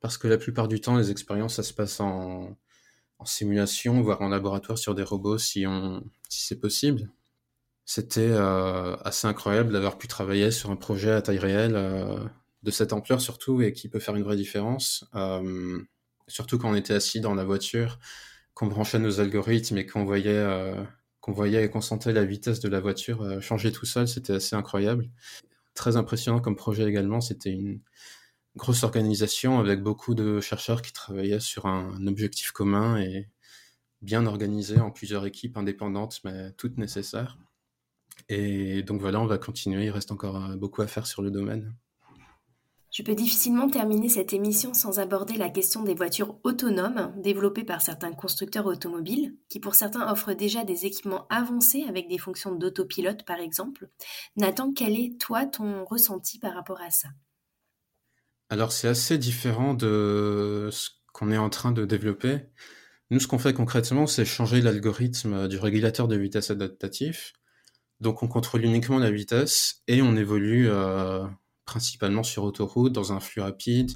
parce 0.00 0.16
que 0.16 0.28
la 0.28 0.38
plupart 0.38 0.68
du 0.68 0.80
temps, 0.80 0.96
les 0.96 1.10
expériences, 1.10 1.56
ça 1.56 1.62
se 1.62 1.74
passe 1.74 2.00
en, 2.00 2.56
simulation, 3.26 4.00
voire 4.00 4.22
en 4.22 4.30
laboratoire 4.30 4.78
sur 4.78 4.94
des 4.94 5.02
robots 5.02 5.36
si, 5.36 5.66
on, 5.66 6.02
si 6.30 6.46
c'est 6.46 6.58
possible. 6.58 7.10
C'était 7.84 8.32
assez 8.32 9.26
incroyable 9.26 9.72
d'avoir 9.72 9.98
pu 9.98 10.08
travailler 10.08 10.50
sur 10.50 10.70
un 10.70 10.76
projet 10.76 11.10
à 11.10 11.20
taille 11.20 11.38
réelle 11.38 11.74
de 12.62 12.70
cette 12.70 12.94
ampleur 12.94 13.20
surtout 13.20 13.60
et 13.60 13.72
qui 13.74 13.88
peut 13.90 13.98
faire 13.98 14.16
une 14.16 14.22
vraie 14.22 14.36
différence. 14.36 15.04
Surtout 16.30 16.58
quand 16.58 16.70
on 16.70 16.74
était 16.74 16.94
assis 16.94 17.20
dans 17.20 17.34
la 17.34 17.44
voiture, 17.44 17.98
qu'on 18.54 18.66
branchait 18.66 18.98
nos 18.98 19.20
algorithmes 19.20 19.78
et 19.78 19.86
qu'on 19.86 20.04
voyait, 20.04 20.30
euh, 20.30 20.82
et 21.26 21.70
qu'on 21.70 21.80
sentait 21.80 22.12
la 22.12 22.24
vitesse 22.24 22.60
de 22.60 22.68
la 22.68 22.80
voiture 22.80 23.22
euh, 23.22 23.40
changer 23.40 23.72
tout 23.72 23.86
seul, 23.86 24.08
c'était 24.08 24.34
assez 24.34 24.56
incroyable. 24.56 25.10
Très 25.74 25.96
impressionnant 25.96 26.40
comme 26.40 26.56
projet 26.56 26.84
également, 26.84 27.20
c'était 27.20 27.50
une 27.50 27.80
grosse 28.56 28.82
organisation 28.82 29.60
avec 29.60 29.82
beaucoup 29.82 30.14
de 30.14 30.40
chercheurs 30.40 30.82
qui 30.82 30.92
travaillaient 30.92 31.40
sur 31.40 31.66
un 31.66 32.06
objectif 32.06 32.50
commun 32.52 32.98
et 32.98 33.28
bien 34.02 34.26
organisé 34.26 34.80
en 34.80 34.90
plusieurs 34.90 35.26
équipes 35.26 35.56
indépendantes 35.56 36.20
mais 36.24 36.52
toutes 36.52 36.78
nécessaires. 36.78 37.38
Et 38.28 38.82
donc 38.82 39.00
voilà, 39.00 39.20
on 39.20 39.26
va 39.26 39.38
continuer, 39.38 39.86
il 39.86 39.90
reste 39.90 40.12
encore 40.12 40.56
beaucoup 40.56 40.82
à 40.82 40.86
faire 40.86 41.06
sur 41.06 41.22
le 41.22 41.30
domaine. 41.30 41.74
Je 42.90 43.04
peux 43.04 43.14
difficilement 43.14 43.70
terminer 43.70 44.08
cette 44.08 44.32
émission 44.32 44.74
sans 44.74 44.98
aborder 44.98 45.34
la 45.34 45.48
question 45.48 45.84
des 45.84 45.94
voitures 45.94 46.40
autonomes 46.42 47.14
développées 47.22 47.62
par 47.62 47.82
certains 47.82 48.12
constructeurs 48.12 48.66
automobiles, 48.66 49.36
qui 49.48 49.60
pour 49.60 49.76
certains 49.76 50.10
offrent 50.10 50.34
déjà 50.34 50.64
des 50.64 50.86
équipements 50.86 51.28
avancés 51.28 51.84
avec 51.88 52.08
des 52.08 52.18
fonctions 52.18 52.52
d'autopilote 52.52 53.24
par 53.24 53.38
exemple. 53.38 53.88
Nathan, 54.36 54.72
quel 54.72 54.94
est 54.94 55.20
toi 55.20 55.46
ton 55.46 55.84
ressenti 55.84 56.40
par 56.40 56.54
rapport 56.54 56.80
à 56.80 56.90
ça? 56.90 57.08
Alors 58.48 58.72
c'est 58.72 58.88
assez 58.88 59.18
différent 59.18 59.74
de 59.74 60.68
ce 60.72 60.90
qu'on 61.12 61.30
est 61.30 61.38
en 61.38 61.50
train 61.50 61.70
de 61.70 61.84
développer. 61.84 62.40
Nous, 63.10 63.20
ce 63.20 63.28
qu'on 63.28 63.38
fait 63.38 63.54
concrètement, 63.54 64.08
c'est 64.08 64.24
changer 64.24 64.60
l'algorithme 64.60 65.46
du 65.46 65.58
régulateur 65.58 66.08
de 66.08 66.16
vitesse 66.16 66.50
adaptatif. 66.50 67.34
Donc 68.00 68.24
on 68.24 68.28
contrôle 68.28 68.64
uniquement 68.64 68.98
la 68.98 69.12
vitesse 69.12 69.82
et 69.86 70.02
on 70.02 70.16
évolue 70.16 70.68
euh, 70.68 71.24
principalement 71.70 72.24
sur 72.24 72.42
autoroute, 72.42 72.92
dans 72.92 73.12
un 73.12 73.20
flux 73.20 73.42
rapide, 73.42 73.92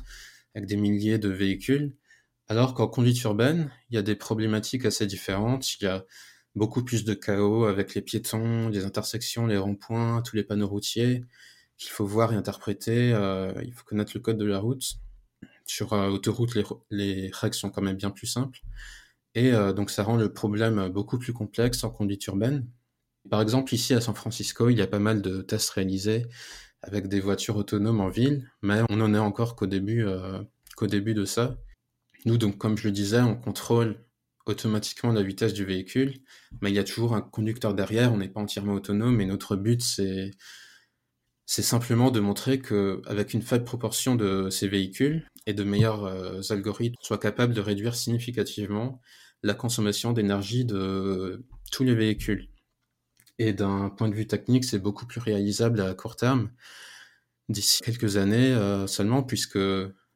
avec 0.54 0.68
des 0.68 0.76
milliers 0.76 1.18
de 1.18 1.28
véhicules. 1.28 1.92
Alors 2.46 2.72
qu'en 2.74 2.86
conduite 2.86 3.20
urbaine, 3.22 3.68
il 3.90 3.96
y 3.96 3.98
a 3.98 4.02
des 4.02 4.14
problématiques 4.14 4.84
assez 4.84 5.06
différentes. 5.06 5.80
Il 5.80 5.84
y 5.84 5.86
a 5.88 6.04
beaucoup 6.54 6.84
plus 6.84 7.04
de 7.04 7.14
chaos 7.14 7.64
avec 7.64 7.96
les 7.96 8.00
piétons, 8.00 8.68
les 8.68 8.84
intersections, 8.84 9.48
les 9.48 9.58
ronds-points, 9.58 10.22
tous 10.22 10.36
les 10.36 10.44
panneaux 10.44 10.68
routiers 10.68 11.24
qu'il 11.76 11.90
faut 11.90 12.06
voir 12.06 12.32
et 12.32 12.36
interpréter. 12.36 13.12
Euh, 13.12 13.52
il 13.64 13.72
faut 13.72 13.84
connaître 13.84 14.12
le 14.14 14.20
code 14.20 14.38
de 14.38 14.44
la 14.44 14.60
route. 14.60 14.84
Sur 15.66 15.94
euh, 15.94 16.10
autoroute, 16.10 16.54
les, 16.90 17.30
règles 17.32 17.56
sont 17.56 17.70
quand 17.70 17.82
même 17.82 17.96
bien 17.96 18.10
plus 18.10 18.28
simples. 18.28 18.60
Et 19.34 19.52
euh, 19.52 19.72
donc 19.72 19.90
ça 19.90 20.04
rend 20.04 20.16
le 20.16 20.32
problème 20.32 20.90
beaucoup 20.90 21.18
plus 21.18 21.32
complexe 21.32 21.82
en 21.82 21.90
conduite 21.90 22.24
urbaine. 22.26 22.68
Par 23.28 23.42
exemple, 23.42 23.74
ici 23.74 23.94
à 23.94 24.00
San 24.00 24.14
Francisco, 24.14 24.68
il 24.68 24.78
y 24.78 24.82
a 24.82 24.86
pas 24.86 25.00
mal 25.00 25.22
de 25.22 25.42
tests 25.42 25.70
réalisés 25.70 26.26
avec 26.86 27.08
des 27.08 27.20
voitures 27.20 27.56
autonomes 27.56 28.00
en 28.00 28.08
ville, 28.08 28.48
mais 28.62 28.82
on 28.90 28.96
n'en 28.96 29.14
est 29.14 29.18
encore 29.18 29.56
qu'au 29.56 29.66
début, 29.66 30.04
euh, 30.04 30.42
qu'au 30.76 30.86
début 30.86 31.14
de 31.14 31.24
ça. 31.24 31.56
Nous, 32.24 32.38
donc, 32.38 32.58
comme 32.58 32.76
je 32.76 32.88
le 32.88 32.92
disais, 32.92 33.20
on 33.20 33.36
contrôle 33.36 34.04
automatiquement 34.46 35.12
la 35.12 35.22
vitesse 35.22 35.54
du 35.54 35.64
véhicule, 35.64 36.14
mais 36.60 36.70
il 36.70 36.74
y 36.74 36.78
a 36.78 36.84
toujours 36.84 37.14
un 37.14 37.22
conducteur 37.22 37.74
derrière, 37.74 38.12
on 38.12 38.18
n'est 38.18 38.28
pas 38.28 38.40
entièrement 38.40 38.74
autonome, 38.74 39.20
et 39.20 39.26
notre 39.26 39.56
but, 39.56 39.80
c'est, 39.82 40.32
c'est 41.46 41.62
simplement 41.62 42.10
de 42.10 42.20
montrer 42.20 42.58
que, 42.58 43.00
avec 43.06 43.32
une 43.34 43.42
faible 43.42 43.64
proportion 43.64 44.16
de 44.16 44.50
ces 44.50 44.68
véhicules 44.68 45.26
et 45.46 45.54
de 45.54 45.64
meilleurs 45.64 46.04
euh, 46.04 46.40
algorithmes, 46.50 46.96
on 47.00 47.04
soit 47.04 47.18
capable 47.18 47.54
de 47.54 47.60
réduire 47.60 47.94
significativement 47.94 49.00
la 49.42 49.54
consommation 49.54 50.12
d'énergie 50.12 50.64
de 50.64 51.44
tous 51.70 51.84
les 51.84 51.94
véhicules. 51.94 52.48
Et 53.38 53.52
d'un 53.52 53.90
point 53.90 54.08
de 54.08 54.14
vue 54.14 54.26
technique, 54.26 54.64
c'est 54.64 54.78
beaucoup 54.78 55.06
plus 55.06 55.20
réalisable 55.20 55.80
à 55.80 55.94
court 55.94 56.16
terme, 56.16 56.50
d'ici 57.48 57.82
quelques 57.82 58.16
années 58.16 58.52
euh, 58.54 58.86
seulement, 58.86 59.22
puisque 59.22 59.58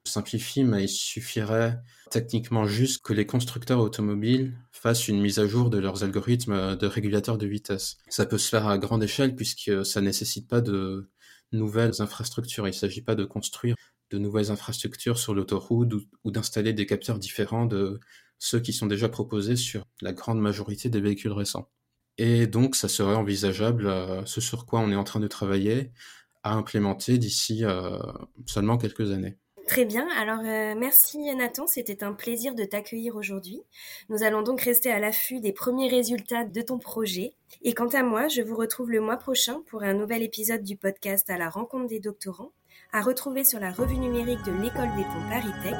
simplifie, 0.05 0.65
mais 0.65 0.85
il 0.85 0.89
suffirait 0.89 1.81
techniquement 2.11 2.67
juste 2.67 3.03
que 3.03 3.13
les 3.13 3.27
constructeurs 3.27 3.81
automobiles 3.81 4.57
fassent 4.73 5.09
une 5.09 5.21
mise 5.21 5.39
à 5.39 5.47
jour 5.47 5.71
de 5.71 5.79
leurs 5.79 6.03
algorithmes 6.03 6.77
de 6.77 6.87
régulateurs 6.87 7.39
de 7.39 7.47
vitesse. 7.47 7.99
Ça 8.09 8.27
peut 8.27 8.39
se 8.39 8.49
faire 8.49 8.67
à 8.67 8.79
grande 8.79 9.03
échelle 9.03 9.37
puisque 9.37 9.85
ça 9.85 10.01
nécessite 10.01 10.49
pas 10.49 10.61
de 10.61 11.11
nouvelles 11.53 12.01
infrastructures. 12.01 12.67
Il 12.67 12.71
ne 12.71 12.77
s'agit 12.77 13.03
pas 13.03 13.15
de 13.15 13.25
construire 13.25 13.77
de 14.11 14.19
nouvelles 14.19 14.51
infrastructures 14.51 15.19
sur 15.19 15.35
l'autoroute 15.35 15.93
ou 16.25 16.31
d'installer 16.31 16.73
des 16.73 16.87
capteurs 16.87 17.19
différents 17.19 17.67
de 17.67 18.01
ceux 18.39 18.61
qui 18.61 18.73
sont 18.73 18.87
déjà 18.87 19.09
proposés 19.09 19.57
sur 19.57 19.85
la 20.01 20.13
grande 20.13 20.41
majorité 20.41 20.89
des 20.89 21.01
véhicules 21.01 21.33
récents. 21.33 21.69
Et 22.19 22.47
donc, 22.47 22.75
ça 22.75 22.89
serait 22.89 23.15
envisageable, 23.15 23.87
euh, 23.87 24.25
ce 24.27 24.41
sur 24.41 24.67
quoi 24.67 24.81
on 24.81 24.91
est 24.91 24.97
en 24.97 25.05
train 25.05 25.21
de 25.21 25.29
travailler, 25.29 25.93
à 26.43 26.55
implémenter 26.55 27.19
d'ici 27.19 27.65
euh, 27.65 27.99
seulement 28.47 28.77
quelques 28.77 29.13
années. 29.13 29.39
Très 29.69 29.85
bien, 29.85 30.09
alors 30.17 30.41
euh, 30.41 30.75
merci 30.79 31.19
Nathan, 31.35 31.67
c'était 31.67 32.03
un 32.03 32.15
plaisir 32.15 32.55
de 32.55 32.65
t'accueillir 32.65 33.17
aujourd'hui. 33.17 33.61
Nous 34.09 34.23
allons 34.23 34.41
donc 34.41 34.63
rester 34.63 34.91
à 34.91 34.99
l'affût 34.99 35.41
des 35.41 35.53
premiers 35.53 35.91
résultats 35.91 36.45
de 36.45 36.63
ton 36.63 36.79
projet. 36.79 37.35
Et 37.61 37.75
quant 37.75 37.89
à 37.89 38.03
moi, 38.03 38.29
je 38.29 38.41
vous 38.41 38.57
retrouve 38.57 38.91
le 38.91 39.03
mois 39.03 39.19
prochain 39.19 39.61
pour 39.67 39.83
un 39.83 39.93
nouvel 39.93 40.23
épisode 40.23 40.63
du 40.63 40.79
podcast 40.79 41.29
à 41.29 41.37
la 41.37 41.51
rencontre 41.51 41.87
des 41.87 42.01
doctorants, 42.01 42.53
à 42.95 43.03
retrouver 43.03 43.45
sur 43.45 43.61
la 43.61 43.71
revue 43.71 43.99
numérique 43.99 44.43
de 44.47 44.53
l'école 44.53 44.89
des 44.97 45.05
ponts 45.05 45.29
Paris 45.29 45.53
Tech. 45.63 45.77